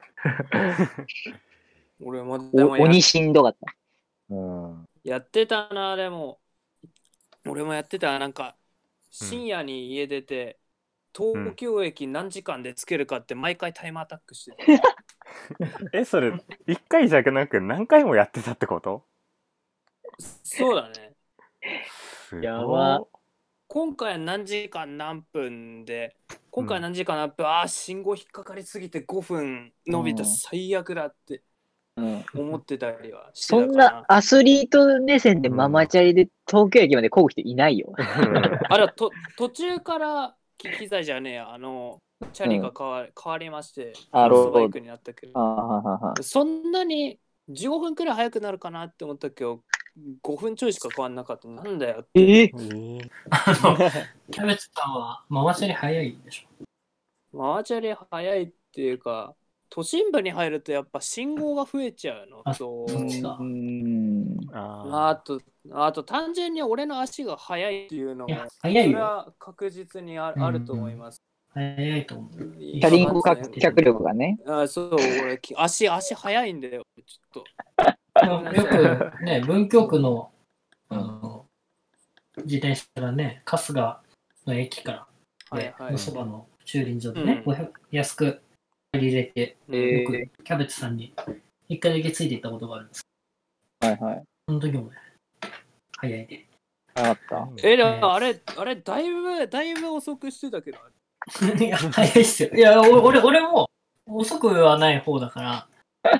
[2.02, 3.76] 俺もでも鬼しんどかった。
[4.30, 4.86] うん。
[5.04, 6.40] やってたな、でも。
[7.46, 8.20] 俺もやってた。
[8.20, 8.58] なんか、
[9.12, 10.60] 深夜に家出て、
[11.16, 14.82] 東京駅何時間で着けるかって毎回タイムアタックしてて。
[15.94, 16.34] えそれ
[16.68, 19.04] 一回じゃなく何回もやってたってこと？
[20.44, 21.14] そうだね。
[22.42, 23.06] やば
[23.68, 26.16] 今回は何時間何分で、
[26.50, 31.44] 今回は何時間何分、ああ、信号引っかかりすぎて5分伸びた、うん最悪だって
[31.98, 32.26] うん。
[32.34, 34.06] 思ってたりはしてそんたかなな。
[34.08, 37.94] アスリート目線でママチャリで東京駅まで漕ぐ人いないよ。
[38.70, 42.02] あれはと途中から機機材じゃねえや、あの、
[42.34, 49.64] チャリが変わ,、変わりまして、ロスバイクになったけどあ、あはははそんなに15分くらい早くなるかなって思ったけど、
[50.22, 51.48] 5分ちょいしか変わんなかった。
[51.48, 52.22] なんだよって。
[52.22, 53.78] ええーあの、
[54.32, 57.38] キャベツさんは回しに早いんでしょ。
[57.38, 59.36] マーチャリ早いっていうか、
[59.70, 64.38] 都心部に入るとやっぱ信号が増えちゃうのあと、そっちかうん。
[64.52, 65.42] ああと、
[65.72, 68.92] あと単純に俺の足が速いっていうのもいや、、早いよ。
[68.92, 71.22] それは確実にあると思います。
[71.54, 72.32] 早いと思う。
[72.32, 74.39] チャリンコか脚力がね。
[74.45, 77.43] あそう、俺、き足、足速いんだよ、ちょっ
[78.16, 78.26] と。
[78.26, 80.32] よくね、 文京区の
[80.89, 81.45] あの
[82.38, 84.02] 自転車がね、春日
[84.45, 85.08] の駅か
[85.52, 88.41] ら、ねはいはいのそばの駐輪場でね、うん500安く
[88.91, 91.14] 借り入れて、えーよくキャベツさんに
[91.68, 93.02] 一回だけついていったことがあるんです。
[93.82, 94.24] はいはい。
[94.47, 94.97] その時もね、
[95.97, 96.45] 早いで。
[96.95, 97.47] あった。
[97.64, 100.78] え、でもあれ、あれ、だいぶ、だいぶ遅くしてたけど。
[101.60, 102.50] いや、早いっすよ。
[102.54, 103.70] いや、お俺俺も
[104.08, 105.68] 遅くはない方だから、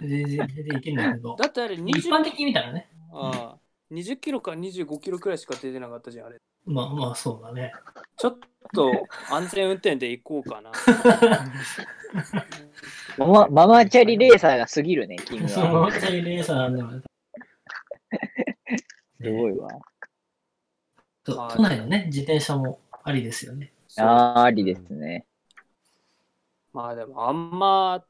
[0.02, 3.60] 全然全然いけるんだけど、だってあれ一20、般的に見たらね、ああ
[3.92, 6.38] 20キロか25キロくらいしか出てなかったじゃん、あれ。
[6.66, 7.74] まあまあそうだね。
[8.18, 8.38] ちょっ
[8.74, 8.92] と
[9.32, 10.72] 安全運転で行こうかな。
[13.18, 15.72] ママママチャリレーサーが過ぎるね、君そは。
[15.90, 17.02] のチャリレーサーなんでもね。
[19.22, 19.68] すごいわ。
[21.24, 23.72] 都内のね、自転車もありですよね。
[24.00, 25.26] あーありですね。
[26.74, 28.06] まあでもあんま、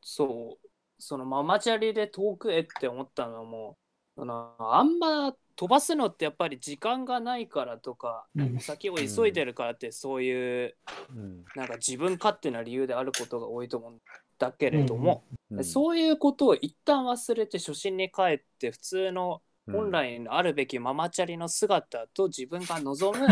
[0.00, 0.68] そう、
[0.98, 3.78] そのママチャリで遠くへって思ったのも、
[4.16, 8.58] そのあんま飛ばすのってやっぱり時間がないからとか、うん。
[8.60, 10.76] 先を急いでるからってそういう
[11.14, 11.44] うん。
[11.56, 13.98] なんか自分勝手な理由であることが多いと思うん
[14.38, 15.64] だけれども、うん。
[15.64, 23.26] そういうことを一旦忘れて初心に帰って普通の本来のあるべきママチャリの姿と自分が望む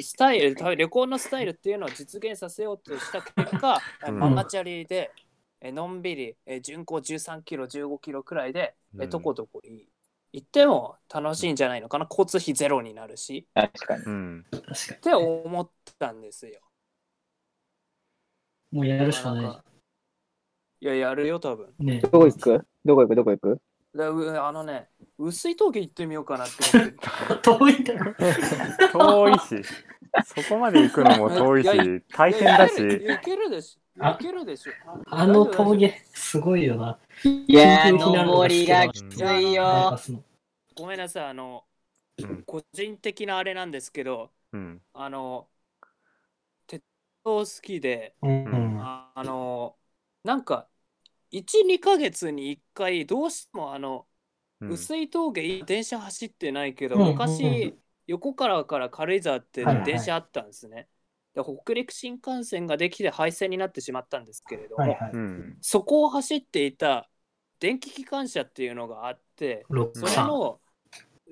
[0.00, 4.18] スタイル旅行のスタイルっていうのを実現させようとした結果、うん。
[4.18, 5.10] ママチャリで
[5.60, 9.10] えのんびりえ巡航13キロ15キロくらいでえうん。
[9.10, 9.86] どこどこに
[10.32, 12.06] 行っても楽しいんじゃないのかな。
[12.08, 13.48] 交通費ゼロになるし。
[13.54, 14.04] 確かに。
[14.04, 14.46] うん。
[14.50, 16.60] 確かって思ったんですよ。
[18.70, 18.78] に。
[18.78, 19.46] もうやるしかない。
[20.82, 21.74] いややるよ多分。
[21.80, 22.66] ねどこ行く？
[22.84, 23.14] どこ行く？
[23.16, 23.60] どこ行く？
[23.98, 24.88] あのね
[25.22, 26.96] 薄い峠行ってみようかなって思ってる。
[27.42, 28.14] 遠いんだろ。
[28.92, 29.62] 遠いし
[30.24, 33.80] そこまで行くのも遠いしい大変だしいけるでしょ。
[34.04, 34.72] あいけるでしょ。
[35.06, 36.98] あの峠、すごいよな。
[37.24, 39.96] いや登りが来きついよ
[40.74, 41.64] ごめんなさい、あの、
[42.18, 45.48] うん個人的なあれなんですけど、うんあの、
[46.66, 46.82] 鉄
[47.24, 49.76] 道好きで、うんうんああの、
[50.24, 50.68] なんか、
[51.30, 54.06] 1、2ヶ月に1回、どうしてもあの、
[54.60, 60.88] うん薄い峠、今電車走ってないけど、うんうんう昔ん、横からから軽井沢ってはいはい電車あったんですね。
[61.34, 65.12] で北陸新幹線ができて廃線になってしまったんですけれども、はいはい。
[65.12, 67.10] うんそこを走っていた
[67.60, 70.12] 電気機関車っていうのがあって、それ。
[70.24, 70.62] の、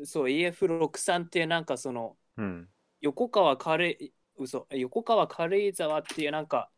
[0.05, 2.69] そう、EF63 っていうなんかその、うん
[3.01, 6.71] 横川軽い、嘘、横川軽井沢っていうなんか、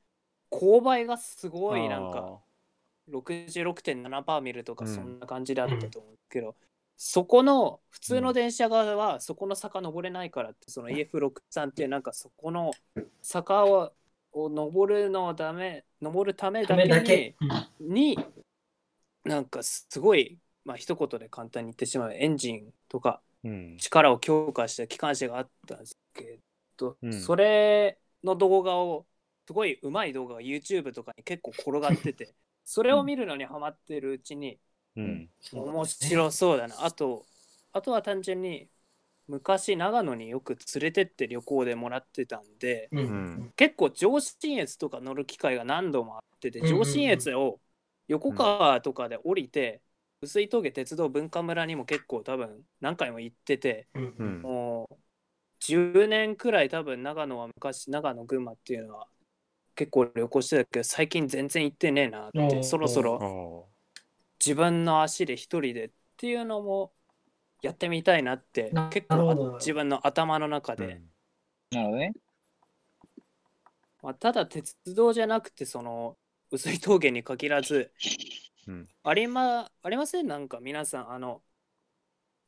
[0.50, 2.32] 勾配がすごいなんか、
[3.10, 4.94] 66.7%見るとかうん。
[4.94, 6.54] そんな感じだったと思うけど、
[6.96, 12.72] そこの普通の電車側はそこの坂登れないからって、その EF63 っていうなんかそこの
[13.22, 13.92] 坂を
[14.32, 17.36] を登るのため、登るためただけにめだけ。
[17.80, 18.18] に
[19.24, 23.76] なんかすごい、まあ一言で簡単に言ってしまうエンジンとかうん。
[23.78, 26.38] 力を強化した機関車があったんですけ
[26.76, 27.12] ど、うん。
[27.12, 29.06] それの動画を
[29.46, 32.34] すごいうまい動画が YouTube とかに結構転がってて
[32.64, 34.58] それを見るのにハマってるうちに
[34.96, 35.28] うん。
[35.52, 36.84] 面白そうだな。
[36.84, 37.26] あと
[37.72, 38.68] あとは単純に
[39.28, 43.52] 昔長野によく連れてって旅行でもらってたんでうん。
[43.56, 47.60] 結構上信越とか乗る機会が何度もあってて上信越を
[48.08, 49.82] 横川とかで降りて
[50.20, 54.14] 薄い峠鉄道文化村にも結構多分何回も行っててうん。
[54.18, 54.24] う。
[54.24, 54.46] ん。
[54.46, 54.96] もう
[55.60, 59.08] 10年くらい多分長野は昔長野群馬っていうのは
[59.80, 63.66] 結構旅行してたけど最近全然行ってねえなってそろそろお
[64.38, 66.92] 自分の足で一人でっていうのも
[67.62, 71.00] やってみたいなってな結構自分の頭の中ーで、
[71.70, 72.12] なるほどね。
[74.02, 76.18] まあ、ただ鉄道じゃなくてその
[76.50, 77.90] 薄い峠に限らず
[78.68, 78.86] うん。
[79.02, 80.26] ありまありません？
[80.26, 81.40] なんか皆さんあの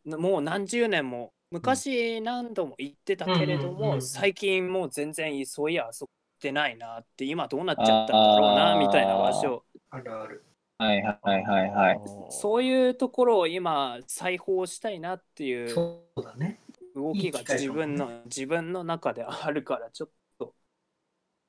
[0.05, 10.45] もう何十年も昔何度も行ってたけれども、最近もう全然そういやあそこ行ってないなって今どうなっちゃったんだろうなみたいな場所あるある。
[10.79, 12.01] はいはいはいはいはい。
[12.31, 16.59] そういうところを今再訪したいなっていうそうだね。
[16.97, 20.53] 動きが自分の自分の中であるからちょっと行っ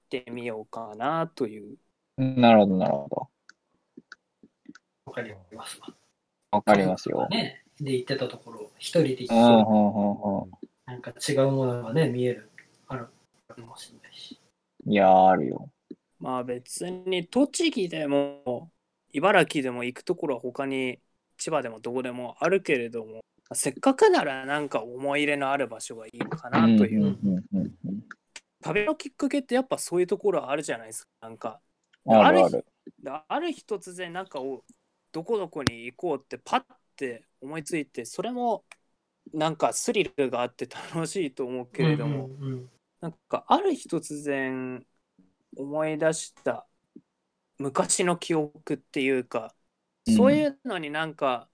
[0.10, 1.78] てみようかなという
[2.18, 3.28] なるほどなるほど。
[5.06, 5.88] わかりますわ。
[6.52, 7.28] わかりますよ。
[7.30, 7.64] ね。
[7.82, 10.92] で、行ってたところ、一人で行って。
[10.92, 12.52] なんか違うものがね、見える。
[12.88, 13.08] ある
[13.48, 14.03] かもしれないし。
[14.86, 15.70] いやー、あるよ。
[16.20, 18.72] まあ別に栃木でも
[19.12, 21.00] 茨城でも行くところは他に
[21.38, 23.20] 千葉でもどこでもあるけれども
[23.54, 28.04] せっかくならなんか思い入れのある場所がいいかなという、うんうんうんうん
[28.62, 31.60] 旅のきっかけってやっぱそういうところあるじゃないですかなんか
[32.06, 32.16] うん。
[32.16, 32.66] あるある。
[32.98, 34.64] である日突然なんかを
[35.12, 36.64] どこどこに行こうってパッ
[36.96, 38.64] て思いついてそれも
[39.34, 42.70] なんかスリルがあって楽しいと思うけれども、うんうん
[43.04, 44.82] なんかある日突然
[45.58, 46.66] 思い出した
[47.58, 49.54] 昔の記憶っていうか、
[50.08, 51.48] うんそういうのになんか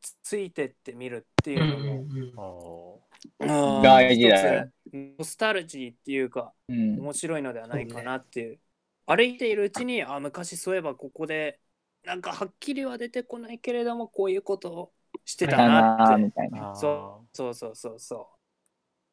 [0.00, 3.00] つついてってみるっていうのも、
[3.40, 4.70] うん大事だよ
[5.18, 6.98] ノスタルジーっていうかうん。
[6.98, 8.58] 面白いのではないかなっていう
[9.06, 11.60] 歩いているうちにあ昔そういえばここで
[12.04, 14.92] なんかはっきりは出てこないけれどもこういうことを
[15.26, 16.72] してたかなってなーみたいな。
[16.72, 18.41] ーそそうそうそうそう。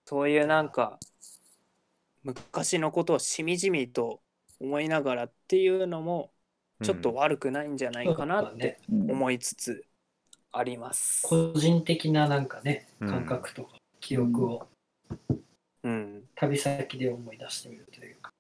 [0.10, 0.98] そういうなんか
[2.24, 4.22] 昔のことをしみじみと
[4.60, 6.32] 思いながらっていうのも
[6.82, 9.86] ちょっと悪くないんじゃないかなって思いつつ
[10.52, 11.22] あります。
[11.28, 14.68] 個人的ななんかね、うん感覚とか記憶を
[15.84, 16.24] うん。
[16.34, 18.32] 旅先で思い出してみるというか。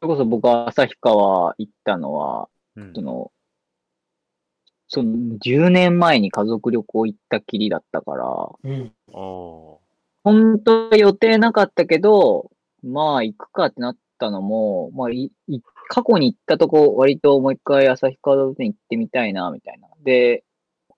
[0.00, 3.30] それこそ僕は旭川行ったのは、うんその、
[4.88, 8.92] その10年前に家族旅行行ったきりだったから、うん。
[10.24, 12.50] お本当は予定なかったけど、
[12.82, 19.88] まあ行くかってなったのも、まあい、い過去に行ったとこ、割ともう一回旭川動物園行ってみたいな、みたいな。
[20.04, 20.44] で、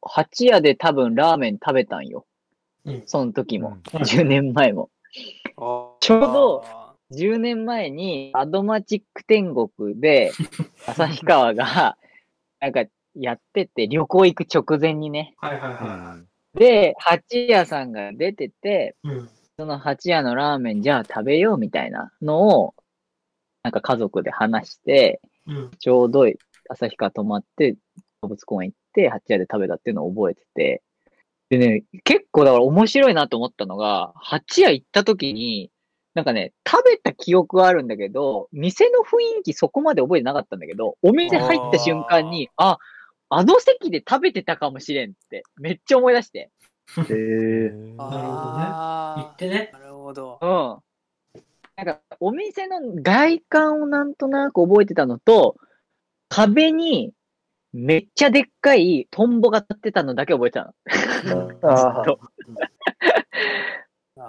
[0.03, 2.27] 八屋で多分ラーメン食べたんよ。
[2.85, 3.79] うんその時も。
[3.95, 4.91] うん10年前も。
[5.57, 6.65] あちょうど
[7.13, 10.33] 10年前にアドマチック天国で、
[10.87, 11.97] 旭川が、
[12.61, 15.35] なんかやってて、旅行行く直前にね。
[15.39, 16.19] はいはいうんは
[16.55, 19.09] で、八屋さんが出てて、い。
[19.09, 19.31] うん。
[19.57, 22.75] その八屋のラーメンじゃあ食べようみたいなのを、
[23.63, 25.71] なんか家族で話して、うん。
[25.79, 26.27] ちょうど
[26.71, 27.77] 旭川泊まって、
[28.23, 30.83] 動物公園行って、八屋で食べたっていうのを覚えてて、
[31.51, 35.71] でね、結構だから面白いなと思ったのが、八屋行った時に、
[36.15, 42.79] なんかね、食べた記憶はあるんだけど、店の雰囲気そこまで覚えてなかったんだけど、お店入った瞬間に、あ、
[43.29, 46.51] あの席で食べてたかもしれんって、めっちゃ思い出して。
[46.99, 49.79] えー、あ行ってねー。
[49.79, 50.39] なるほど。
[50.41, 51.41] うん。
[51.77, 55.57] なんか、お店の外観をなんとなく覚えてたのと、
[56.29, 57.13] 壁に
[57.73, 60.75] めっちゃでっかいトンボが立ってたのだけ覚えてた
[61.35, 61.51] の。
[61.63, 62.21] あー ずっと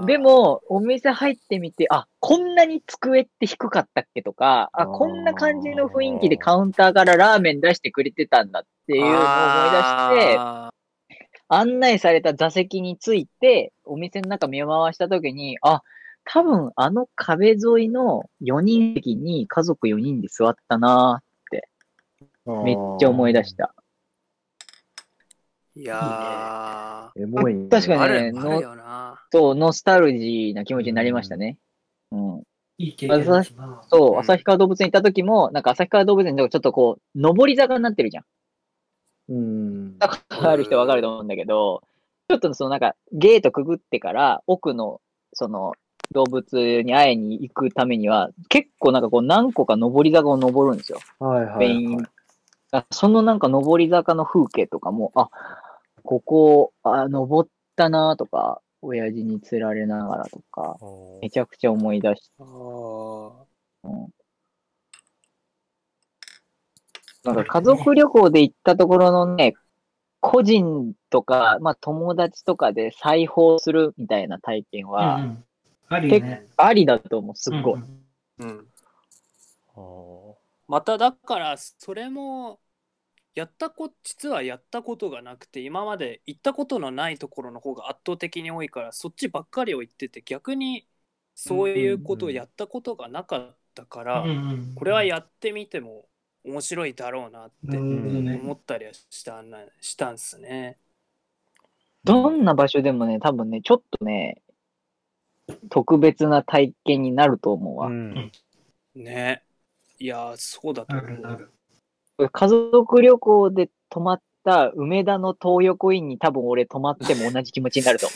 [0.02, 9.28] でも、お店入ってみて、あ、こんなに机って低かったっけとか、あ、あーこんな感じの雰囲気でカウンターからラーメン出してくれてたんだっていうのを思い出
[10.24, 10.72] して、あ
[11.48, 15.82] 案内された座席について、お店の中見回したときに、あ、
[16.26, 21.22] 多分あの壁沿いの4人席に家族4人で座ったな
[22.46, 23.74] めっちゃ思い出した。
[25.78, 27.62] ーいやエモいね。
[27.64, 29.05] ー、あ確かにね、るあるのよな。
[29.32, 31.58] そう、ノスタルジーな気持ちになりましたね。
[32.12, 32.44] うん。
[32.78, 33.84] いい経験ですな。
[33.90, 38.26] そうう、ん旭川動物園行った時も、なんか旭川動物園のとこちょっとこう、上り坂になってるじゃん。
[39.30, 39.98] うん。
[39.98, 41.84] だからある人わかると思うんだけど、
[42.28, 45.02] ちょっとそのなんか、ゲートくぐってから、奥の、
[45.34, 45.74] その、
[46.12, 51.00] 動物に会いに行くためには、結構なんかこう、何個か上り坂を登るんですよ。
[51.20, 52.08] はいはい、メイン。
[52.72, 55.30] あそのなんか上り坂の風景とかも、あ、
[56.04, 60.78] ここ、あ、登ったなとか、親父に釣られながらとか、
[61.22, 63.46] めちゃくちゃ思い出しあー
[63.84, 63.90] た。
[63.90, 64.08] うん
[67.24, 69.56] なんか家族旅行で行ったところのね、
[70.22, 75.44] 個人とか、まあ友達とかで裁縫するみたいな体験うんは、うん。
[75.90, 76.46] あるよね。
[76.58, 77.74] ありだと思う、すっごい。
[77.74, 78.00] うん
[78.40, 78.68] うん
[80.68, 82.60] まただからそれも
[83.36, 90.88] やったこ実はやったことがなくて今まで行ったことのないところの方が圧倒的に多いからそっちばっかりを言ってて逆に
[91.36, 96.06] そういうことをやったことがなかったから、うんうんこれはやってみても
[96.46, 97.78] 面白いだろうなって。
[97.78, 100.78] 思ったりはしたんなしたんすね。
[102.04, 104.42] どんな場所でもね、多分ね、ちょっとね、
[105.70, 107.88] 特別な体験になると思うわ。
[107.88, 108.32] うん
[108.96, 109.44] ね。
[109.98, 111.50] いやーそうだとあ思う。
[112.32, 118.16] 家族旅行で泊まった梅田の東横インに多分俺泊まっても同じ気持ちになると思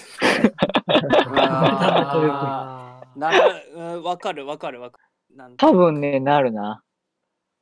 [0.85, 5.35] うんわかるわかるわかる。
[5.35, 5.57] なんう。
[5.57, 6.81] 多分ね、なるな。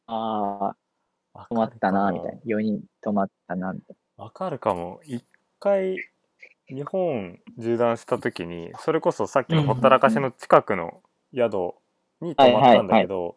[0.05, 0.75] ああ、
[1.33, 2.57] わ泊まったな、かるかみたいな。
[2.57, 4.99] 4人泊まったな、みたいわかるかも。
[5.05, 5.25] 一
[5.59, 5.97] 回、
[6.69, 11.01] 日本縦断した時に、それこそさっきのほったらかしの近くの
[11.33, 11.73] 宿
[12.21, 13.35] に泊まったんだけど、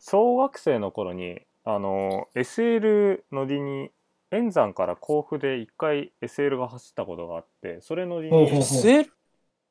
[0.00, 3.90] 小学生の頃に、あの、SL 乗りに、
[4.30, 8.60] 円山から甲府で一回 SL が走ったことがあって、それ乗りに、ほ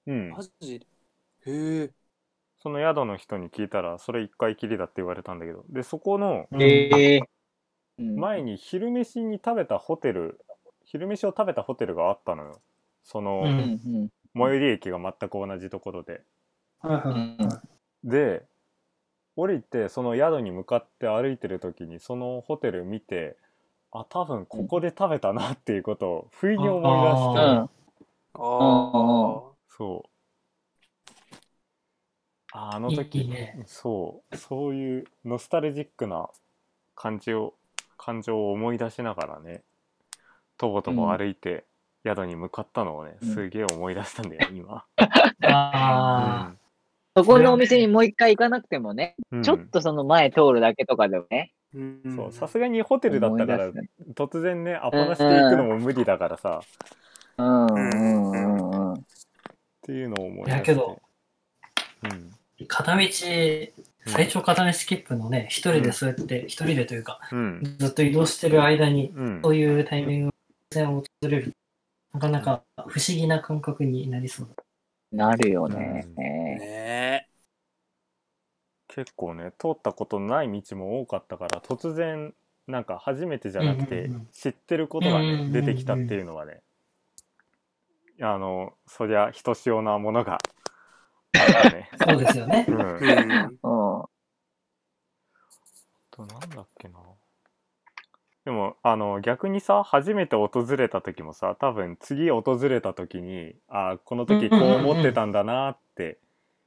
[0.08, 0.30] うん。
[0.32, 0.80] マ、ジ
[1.46, 1.52] で？
[1.52, 1.92] へえ。
[2.58, 6.48] その宿の人に聞いたら、それ一回きりだって言われたんだけど、で、そこの
[8.16, 10.40] 前に昼飯に食べたホテル、
[10.86, 12.62] 昼飯を食べたホテルがあったのよ。
[13.04, 13.42] その、
[14.36, 16.22] 最寄り駅が全く同じところで。
[18.04, 18.46] で、
[19.36, 23.36] 降りてその宿に向かって歩いてる時にそのホテル見て、
[23.92, 27.60] あ、多分ここで食べたなっていうことを不意に思い出して、うん。
[27.60, 27.68] あ
[28.36, 29.54] あ。
[29.70, 30.10] そう。
[32.56, 33.64] ああの時いいね。
[33.66, 36.30] そう、そういうノスタルジックな
[36.96, 37.56] 感じを、
[37.98, 39.64] 感情を思い出しながらね、
[40.58, 41.64] とぼとぼ歩いて
[42.06, 43.34] 宿に向かったのをね、うん。
[43.34, 44.86] すげえ思い出したんだよ、今。
[45.42, 46.54] あ
[47.16, 51.54] そこのお店にもう一回行かなくてもね、うんちょっとその前通るだけとかでもね、
[52.32, 53.72] さすがにホテルだったから
[54.16, 56.62] 突然ね、アポなしで行くのも無理だからさ、
[57.38, 58.94] うんうんうんうん。
[58.94, 58.98] っ
[59.82, 60.52] ていうのを思い出して。
[60.52, 61.02] いやけど
[62.04, 62.12] うん。
[62.12, 62.66] あ。
[62.68, 63.08] 片道、
[64.06, 67.76] 最長片道スキップのね、一人でそうやって、一人でというか、うん。
[67.80, 69.42] ずっと移動してる間に、うん。
[69.44, 70.32] そういうタイミング
[70.70, 71.54] で訪れる。
[72.14, 74.64] なかなか不思議な感覚になりそうだ。
[75.12, 76.06] なるよね。
[76.06, 76.83] うんね
[78.96, 82.34] 結構ね通ったことない道も多かったから突然
[82.68, 86.62] なんか初めてじゃなくて知ってることがね出てきたっていうのはね
[88.22, 91.90] あのそりゃひとしおなものがあったね。
[92.08, 92.72] そうですよねう。
[92.72, 93.60] ん、うんうん。
[96.12, 97.00] となんだっけな
[98.46, 106.20] でもあの逆にさ初めて訪れた時もさ多分次訪れた時にあこの時こう思ってたんだなって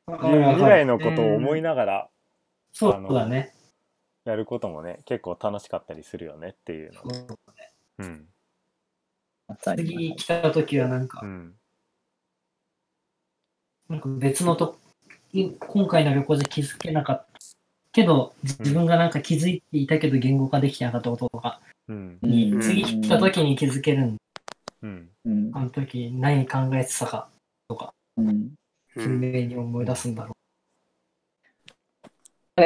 [0.09, 2.09] いう未来のことを思いながら
[2.79, 3.55] そうだね。
[4.27, 7.01] やることもね結構楽しかったりするよねっていうの。
[7.03, 7.39] そう
[8.01, 8.27] うん。
[9.49, 11.55] まさに次来た時はなんかう、ん。
[13.89, 14.79] なんか別のと、
[15.33, 17.39] い今回の旅行で気づけなかった。
[17.93, 21.63] けど、自分がなんか気づいていたけど言語化できてなかったこととか。
[21.89, 22.19] うん。
[22.21, 22.61] に、うん。
[22.61, 24.17] 次来た時に気づけるん。
[24.83, 25.11] うん。
[25.25, 25.51] うん。
[25.55, 27.31] あの時何考えてたか
[27.69, 28.51] とか、うん。
[28.95, 30.36] 鮮明に思い出すんだろなんか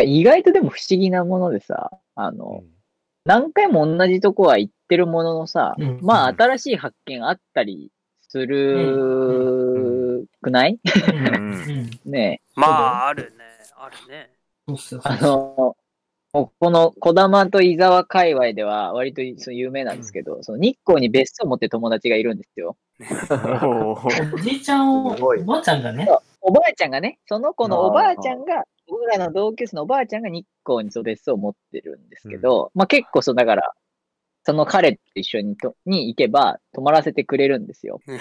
[0.05, 2.63] 意外とでも不思議なものでさ、あの、
[3.25, 7.91] 何回も同じとこは行ってるもののさ、うんまあ新しい発見あったり
[8.23, 11.13] するくない、う。
[11.13, 11.27] うん。
[11.27, 12.11] うんうん。
[12.11, 13.45] ねえまあ、あるね。
[13.77, 14.31] あるね。
[15.03, 15.77] あの、
[16.33, 22.77] この小玉と伊沢界隈では割とその有名なんですけど、その日光に別荘を持ってる友達がいるんですよ。
[23.01, 26.09] おじいちゃんを、おばあちゃんがね、
[26.41, 33.73] おばあちゃんがね、その子のおばあちゃんが、僕らの同級生のおばあちゃんが日光にそう別荘を持ってるんですけど、まあ結構そうだから、
[34.45, 38.01] その彼と一緒にとに行けば泊まらせてくれるんですよ。
[38.07, 38.19] うん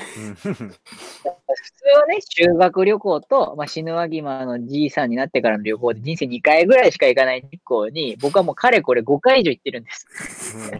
[1.59, 10.07] 普通はね、修学旅行と、まあ、死ぬわぎまのじいさんになってからの旅行で人生2回ぐらいしか行かない日光に、僕はもうかれこれ5回以上行ってるんです。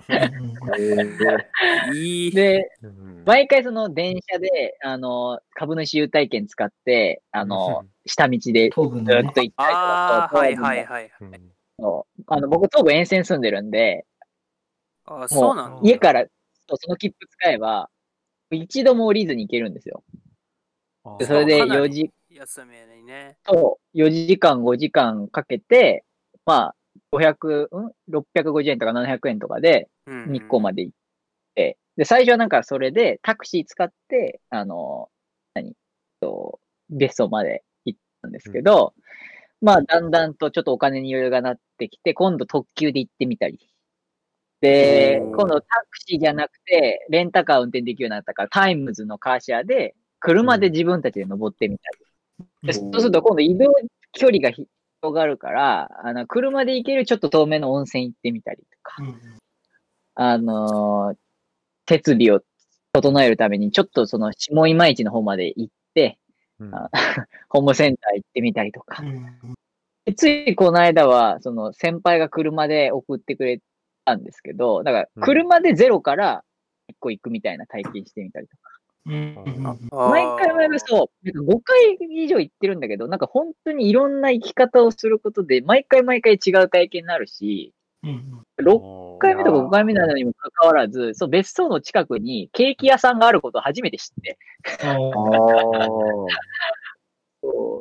[2.33, 8.83] で、うん毎回その電車で、あの、株主優待券使って、あの、下道でずっと。
[8.83, 11.11] 行ったりとかああ、はいはいはい。
[11.21, 11.31] うん
[11.79, 14.05] そうあの、僕東部沿線住んでるんで、
[15.09, 15.79] あそうなんだ。
[15.83, 17.89] 家からそうその切符使えば、
[18.51, 20.03] 一度も降りずに行けるんですよ。
[21.21, 23.37] それでかなり4時、休みにね。
[23.43, 26.03] と4時間5時間かけて、
[26.45, 26.75] まあ、
[27.11, 30.95] 500、ん ?650 円とか700円とかでうん日光まで行っ
[31.55, 35.09] て、で、最初はなんかそれでタクシー使って、あの、
[35.53, 35.73] 何？
[36.21, 38.93] と、別荘まで行ったんですけど、
[39.61, 43.68] まあ、だんだんとちょっとお金に余裕がなってきて、今度特急で行ってみたり。
[44.61, 52.67] で、今度タクシーじゃなくて、レンタカー運転できるようになったから、タイムズのカーシェアで、車で自分たちで登ってみたり。
[52.67, 53.73] でそうすると今度移動
[54.11, 54.67] 距離が広
[55.13, 59.01] がるから、あの、車で行けるちょっと遠めの温泉行ってみたりとか。
[59.01, 59.15] うん
[60.15, 61.17] あのー
[61.87, 62.41] 設備を
[62.93, 66.19] 整えるために、ちょっとその下今市の方まで行って、
[66.59, 66.91] うんあ
[67.49, 69.01] ホームセンター行ってみたりとか。
[69.01, 69.55] うん
[70.05, 73.63] でついこの間は、その先輩が車で送ってくれた
[74.15, 76.43] んですけど、だから車でゼロから
[76.87, 78.63] 一個行くみたいな体験してみたりとか。
[79.05, 79.33] 毎
[80.37, 94.37] 回毎回そう、なんか5回以上行ってるんだけど、なんか本当にいろんな生き方をすることで、毎回毎回違う体験になるし、うん6おー回目とか5回目なのにもかかわらず、そう、別荘の近くにケーキ屋さんがあることを初めて知って、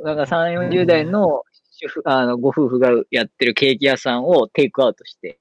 [0.05, 5.39] なんか3、40代の主婦、あの、ご夫婦がやってるケーキ屋さんをテイクアウトして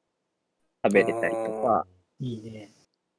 [0.87, 1.85] 食べれたりとか、
[2.19, 2.69] いいね。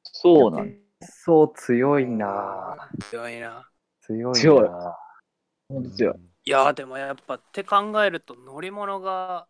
[0.02, 2.76] そうなんそう強いな
[3.10, 3.68] 強いな。
[4.02, 6.16] 強いな強い強い。
[6.44, 9.46] いや、でもやっぱって考えると乗り物が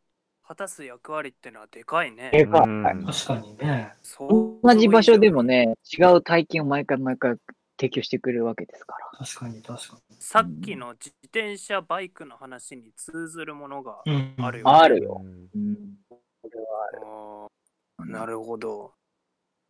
[0.47, 2.31] 果たす役割ってのはでかいね。
[2.33, 3.95] でかいうん確かにね。
[4.29, 5.43] 同じ場所でも。
[5.43, 7.37] ね、違う体験を毎回毎回
[7.81, 9.19] 提供してくれるわけですから。
[9.27, 14.13] 確かに確かさっきの自転車、バイクの話に通ずるものがに。
[14.13, 15.23] うんあるよ、あるよ。
[15.23, 15.77] うんうん。
[16.09, 16.21] こ
[16.53, 17.58] れはある。
[18.07, 18.93] なるほど。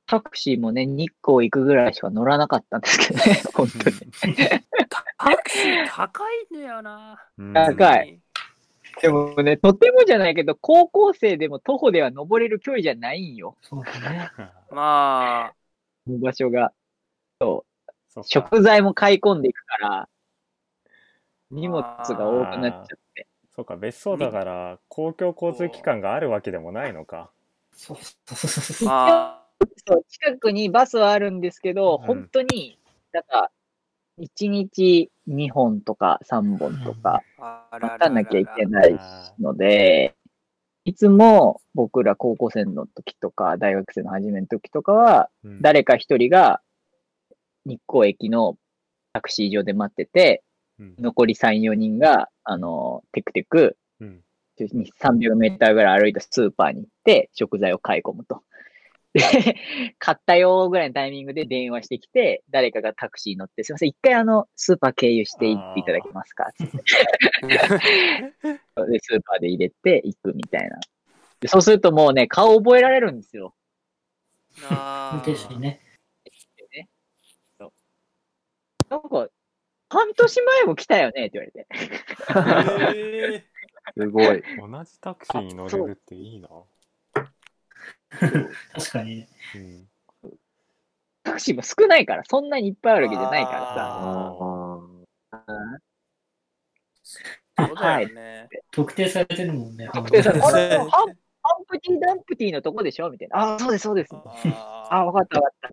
[0.06, 3.96] タクシーもね、日光行くぐらいしか乗らなかったんですけどね、本当に。
[5.18, 7.18] タクシー高いんだよな。
[7.36, 8.20] うん高い。
[9.02, 13.56] でもね、とてもじゃないけど、高校生でも徒歩では登れる距離じゃないんよ。
[13.62, 14.30] そうだね。
[14.70, 15.54] まあ、
[16.06, 16.72] この場所が。
[17.40, 17.64] そ
[18.16, 18.22] う。
[18.24, 20.08] 食材も買い込んでいくから、
[21.50, 23.26] 荷物が多くなっちゃって。
[23.54, 27.32] そうか別荘だから公共交通機関があるわけでもないのか
[27.78, 27.96] そう。
[27.96, 28.88] そうそうそう。
[28.88, 29.46] ま
[29.86, 32.06] そう、近くにバスはあるんですけど、うん。
[32.06, 32.78] 本当に、
[33.12, 33.50] なんか、
[34.18, 38.66] 1日2本とか3本とかあ、あ待たなきゃいけい。
[38.66, 38.98] ない
[39.38, 40.16] ので、
[40.84, 45.62] いつも僕ら高校生の時とか、大学生の初めの時とかは、うん。
[45.62, 46.60] 誰か一人が
[47.64, 48.56] 日光駅の
[49.12, 50.42] タクシー場で待ってて、
[50.80, 50.94] うん。
[50.98, 54.20] 残り3、4人が、あの、テクテクうん
[54.64, 58.42] 300メーターぐらい歩いたスーパーに行って、食材を買い込むと。
[59.12, 59.20] で、
[59.98, 66.52] 買ったよぐらいのタイミングで電話してきて、誰かがタクシーに乗って、すいません、一回あの、スーパー経由して行っていただけますか？
[66.56, 66.76] つって。
[67.48, 67.58] で、
[69.00, 70.78] スーパーで入れて行くみたいな。
[71.40, 73.54] でそうするともうね、顔覚えられるんですよ。
[74.58, 75.80] 運あー転手にね。
[78.90, 79.28] なんか、
[79.90, 81.66] 半年前も来たよねって言われて。
[82.96, 83.44] え
[83.98, 84.42] すごい。
[84.56, 86.48] 同じタクシーに乗れるっていいな。
[88.10, 89.28] 確かにね。
[89.56, 89.88] うん。
[91.24, 93.74] タクシーも少ないから、そんなにいっぱいあるわけじゃないからさ。
[93.76, 94.28] あ
[95.32, 95.78] あー
[97.60, 98.48] そうだよね。
[98.70, 99.90] 特定されてるもんね。
[99.92, 101.04] 特定されてほんとあれハンハ
[101.60, 103.10] ンプティ・ダンプティのとこでしょ？
[103.10, 103.36] みたいな。
[103.36, 104.14] ああ、そうです、そうです。
[104.14, 105.70] ああ、あわかった、わかった。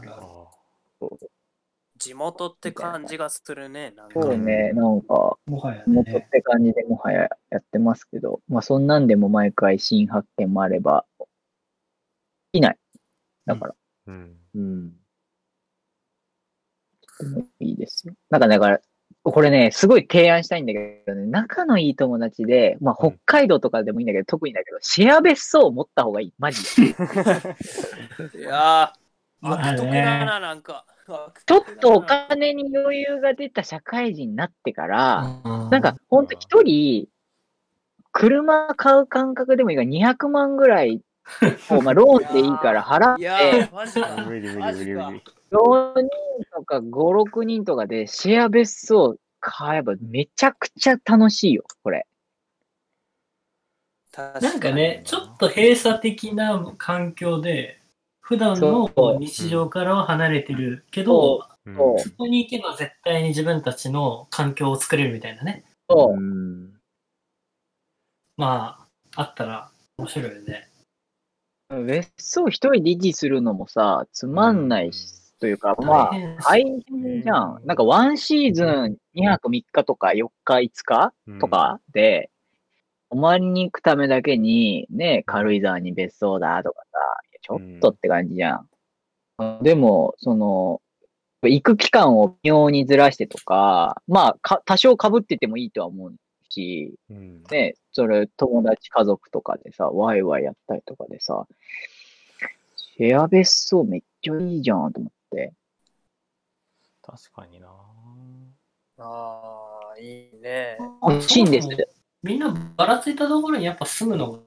[0.00, 0.50] あ
[2.00, 3.92] 地元って感じがするね。
[3.92, 6.30] なんかそうね、なんか、もはや元っね。
[6.30, 11.06] て感じでもはややってますけど、まあそんなんでも毎回新発見もあれば、
[12.52, 12.78] いない。
[13.46, 14.40] だから、ーうん。
[14.54, 15.00] うん。
[17.60, 18.14] いいですよ。
[18.30, 18.80] なんかだから、
[19.22, 26.34] これね、すごい提案したいんだけどね、仲のいい友達で、まあ北海道とかでもいいんだけど、特にだけど、シェア別荘を持った方がいい。
[26.38, 26.96] マジで。
[28.34, 30.86] いやー、まあね悪徳だな、なんか。
[31.06, 37.08] ちょっとお金に余裕が出た社会人になってから、ななんか、ほんと一人、
[38.12, 41.02] 車買う感覚でもいいから200万ぐらい
[41.70, 44.24] を、 まあ、ローンでいいから払ってー、、マジか。
[44.26, 45.22] 無理無理マジか無理無理。
[45.50, 46.08] 4人
[46.52, 52.06] とか5、6人とかでシェア別荘買えばめちゃくちゃ楽しいよ、これ。
[54.16, 57.79] なんかね、ちょっと閉鎖的な環境で、
[58.30, 65.64] 普段の日常からは離れてるけど、うんそうそこに行けば絶対に自分たちの環境を作れるみたいなね。
[65.88, 66.16] そうう。
[66.16, 66.72] ん。
[68.36, 70.68] まあ、あったら面白いよね。
[71.84, 77.60] 別荘一人で維持するのもさ、つまんないし、というか、まあ、大変大変じゃん。
[77.64, 82.30] なんかワンシーズン2泊3日とか4日5日とかで、
[83.10, 86.98] 泊まりに行くためだけに、ね、軽井沢に別荘だとかさ、
[87.50, 88.68] ちょっとって感じじゃん。
[89.62, 90.80] でも、その、
[91.42, 96.14] 行く期間を微妙にずらしてとか、まあ、か多少被っててもいいとは思う
[96.50, 101.46] し、うんね、それ友達家族とかでさ、ワイワイやったりとかでさ、
[102.76, 105.54] シェア別荘めっちゃいいじゃんと思って。
[107.02, 107.68] 確かにな。
[108.98, 110.76] ああ、いいね。
[111.02, 111.68] 欲しいんです。
[112.22, 114.38] みんなばらついたところにやっぱ住むのが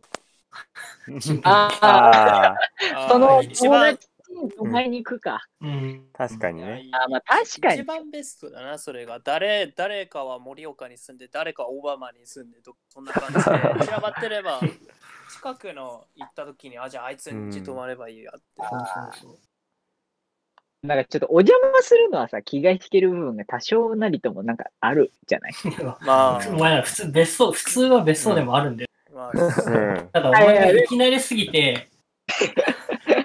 [1.43, 2.55] あ
[2.95, 5.41] あ、その友達に泊まりに行くか。
[5.61, 6.07] うん。
[6.13, 6.85] 確かにね。
[6.91, 7.83] あまあ確かに一。
[7.83, 9.19] 番ベストだな、それが。
[9.19, 13.39] 誰誰かは盛岡に住んで、誰かはオバマに住んでと、そんな感じで
[13.85, 14.59] 散らばってれば、
[15.31, 18.45] 近くの行った時に、あ、じゃああいつに家泊まればいいやって。
[18.57, 19.37] そうそうそう。
[20.87, 25.53] なんかちょっとお邪魔するのはさ、気が引ける部分が多少なりともなんかあるじゃない？
[26.05, 28.89] まあ、お前ら普通別荘、普通は別荘でもあるんだよ。
[29.13, 30.09] まあ、うん。
[30.11, 31.89] ただお前がいきなりすぎて、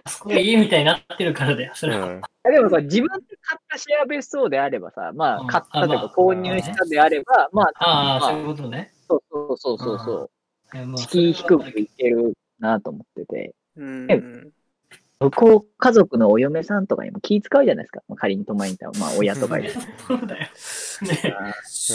[0.05, 1.73] あそこが家みたいになってるからだよ。
[1.75, 2.07] それは。
[2.07, 2.21] うん
[2.51, 8.91] でもさ、自分で買ったシェア別荘であればさ、まあ、うん買ったとか購入したであれば、まあ、ああ、まあそういうことね。
[9.07, 10.31] そうそうそうそう
[10.97, 13.55] 敷居低くいけるなと思ってて。
[13.77, 14.11] うん。
[14.11, 14.23] え
[15.21, 18.03] 向こう家族のお嫁さんとかにも気使うじゃないですか。
[18.09, 19.69] まあ、仮に泊まりに行ったら、まあ親とかに。
[20.07, 20.43] そうだよ。
[20.43, 20.49] ね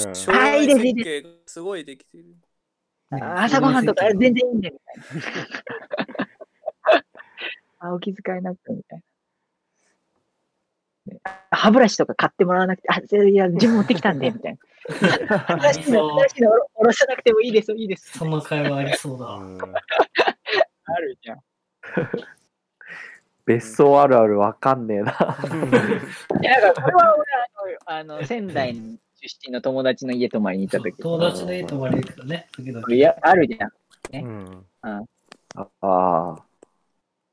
[0.06, 2.26] うん将来設計がすごいできてる。
[3.22, 4.96] あ朝ごはんとか全然いいんだよ、みたい
[7.00, 7.04] な。
[7.80, 9.02] あ、お気遣いなくみたい
[11.06, 11.14] な。
[11.14, 11.20] ね
[11.52, 13.02] 歯ブラシとか買ってもらわなくて、あ、い
[13.36, 14.58] や、自分持ってきたんで、 みたい
[15.28, 15.40] な。
[15.40, 18.18] 歯ブラシの、歯ブラシのおろさなくてもいいです、いいです。
[18.18, 19.40] その会話ありそうだ
[20.86, 21.40] あるじゃん。
[23.46, 25.12] 別荘あるあるわかんねえな。
[26.42, 27.26] いや、だからこれは俺、
[27.88, 28.76] あの、あの仙台
[29.26, 32.50] 出身の友達の家泊まりに行った時友達で泊まれるけどね。
[32.52, 34.26] 時々いや、あるじゃん。
[34.26, 34.66] うん。
[34.82, 35.02] あ
[35.82, 36.36] あ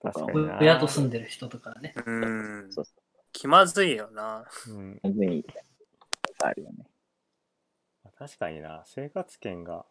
[0.01, 0.59] 確かにな。
[0.61, 1.95] 親と住んでる人とかね。
[2.07, 2.85] うんそう。
[3.33, 4.45] 気まずいよな。
[4.69, 5.45] うんむずい。
[6.45, 6.85] あるよね。
[8.17, 8.85] 確かにな。
[8.87, 9.85] 生活圏が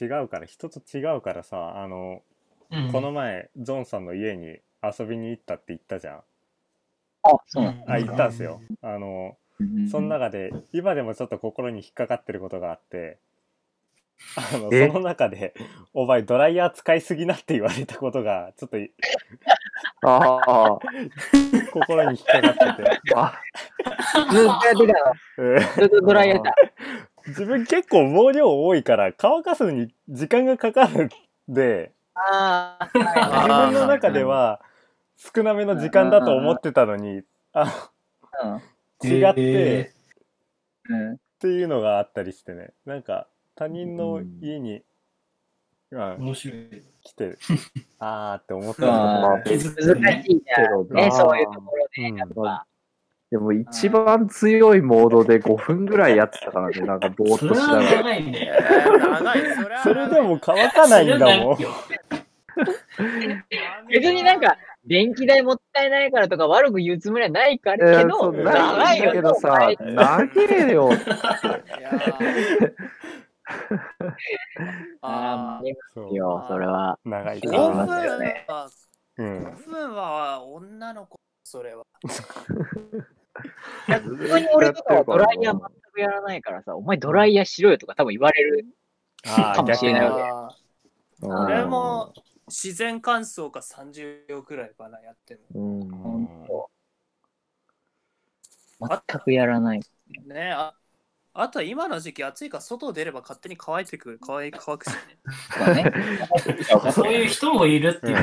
[0.00, 2.22] 違うから、人と違うからさ、あの、
[2.70, 6.22] うんこの前、ゾンさんの家に遊びに行ったって言ったじゃん。
[7.24, 7.84] あ、そうなの。
[7.88, 8.60] あ、行ったんすよ。
[8.82, 9.43] あの、うん
[9.90, 13.18] その中で、今でもちょっと心に引っかかってることがあって、
[14.36, 14.88] あの、え？
[14.88, 15.54] その中で、
[15.92, 18.76] お前ドライヤー使いすぎなって言われたことが、ちょっと
[20.02, 20.78] ああ。
[21.72, 23.14] 心に引っかかってて。
[23.14, 23.40] あ
[24.30, 25.12] ずっとやってたわ。
[25.38, 26.54] うんずっとドライヤーだ。
[27.26, 31.08] 自分結構毛量多いから乾かすのに時間がかかるん
[31.48, 34.60] でああ、自分の中では
[35.16, 37.22] 少なめの時間だと思ってたのに
[37.54, 37.88] あ
[39.08, 39.92] 違って、
[40.88, 41.00] うん。
[41.00, 41.14] うん。
[41.14, 44.82] っていうのがあったりしてねなんか他人の家に、
[45.90, 46.82] まあ面白い。
[47.02, 47.36] 来て
[48.00, 50.34] あーって思ったまあのまあ気づ別く難しい。
[50.34, 50.42] ね、
[50.88, 52.66] なそういうところで、うんやっぱ。
[53.30, 58.02] でも一番強いモードで5分ぐらいやってたからね、なんかぼーっとしながら。
[58.02, 58.48] 長いね。
[59.10, 61.58] 長い、それはそれでも乾かないんだもん
[63.90, 64.56] 別になんか、
[64.86, 70.90] 電気代もったいないからとか悪く言うつもりはないかえらけど、長ないよけどさ、はい長えよ。
[70.92, 70.94] い
[71.80, 72.72] やー
[75.00, 76.98] ああー、そうよ、それは。
[77.04, 78.46] 長いー5そうなんかだよね
[79.16, 79.46] うん。
[79.46, 81.84] 5分は女の子、それは。
[83.88, 84.08] 逆
[84.40, 88.66] に俺とかはドライヤー全くやらないからさ、お前ドライヤーしろよとか多分言われる。
[89.24, 91.26] かもしれない逆にあー。
[91.26, 92.12] うん俺も
[92.48, 95.82] 自然乾燥が30秒くらいかな、やっても。
[95.82, 96.70] うんほんと
[98.80, 99.80] 全くやらない。
[100.26, 100.74] ねあ
[101.36, 104.20] あとは今の時期暑いから外出れば勝手に乾いてくる。
[104.24, 104.96] 乾い乾くしね。
[105.50, 105.92] そうね。
[106.94, 108.16] そういう人もいるっていう。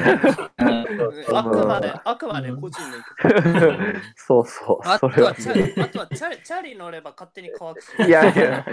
[0.59, 4.01] うんあくまで、あくまで個人の意見。
[4.15, 7.89] そうそう、あとはチャリ、あとはチャリ、チャリ乗れば勝手に乾くし。
[7.97, 8.65] いやいや、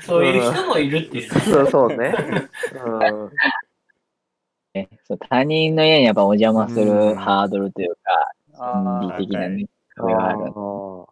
[0.00, 1.30] そういう人もいるっていう。
[1.30, 2.14] そうそうね。
[2.84, 3.30] うん
[4.74, 9.66] ねそう他人の家にやっぱお邪魔すうんるハードルというか、あ心理的なね、
[9.96, 10.38] あ壁がある。
[10.38, 11.08] ーこ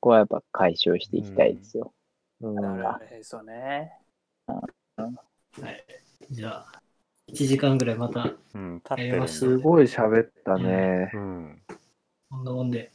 [0.00, 1.92] こはやっぱ解消していきたいですよ。
[2.40, 3.92] うんあ、なるほどそうね。
[4.46, 4.60] は
[5.70, 5.84] い。
[6.30, 6.82] じゃあ、
[7.28, 11.10] 1時間ぐらいまた、うん立ってるんだやりましたすごい喋ったね。
[11.14, 11.62] うん
[12.30, 12.90] こんなもんで、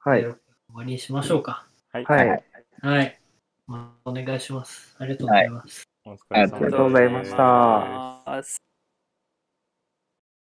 [0.00, 0.22] はい。
[0.22, 0.34] 終
[0.74, 1.66] わりにしましょうか。
[1.92, 2.44] はい、はい。
[2.80, 3.18] はい。
[3.66, 4.96] まあ、お願いします。
[4.98, 5.84] ありがとうございます。
[6.04, 8.71] お疲ありがとうございました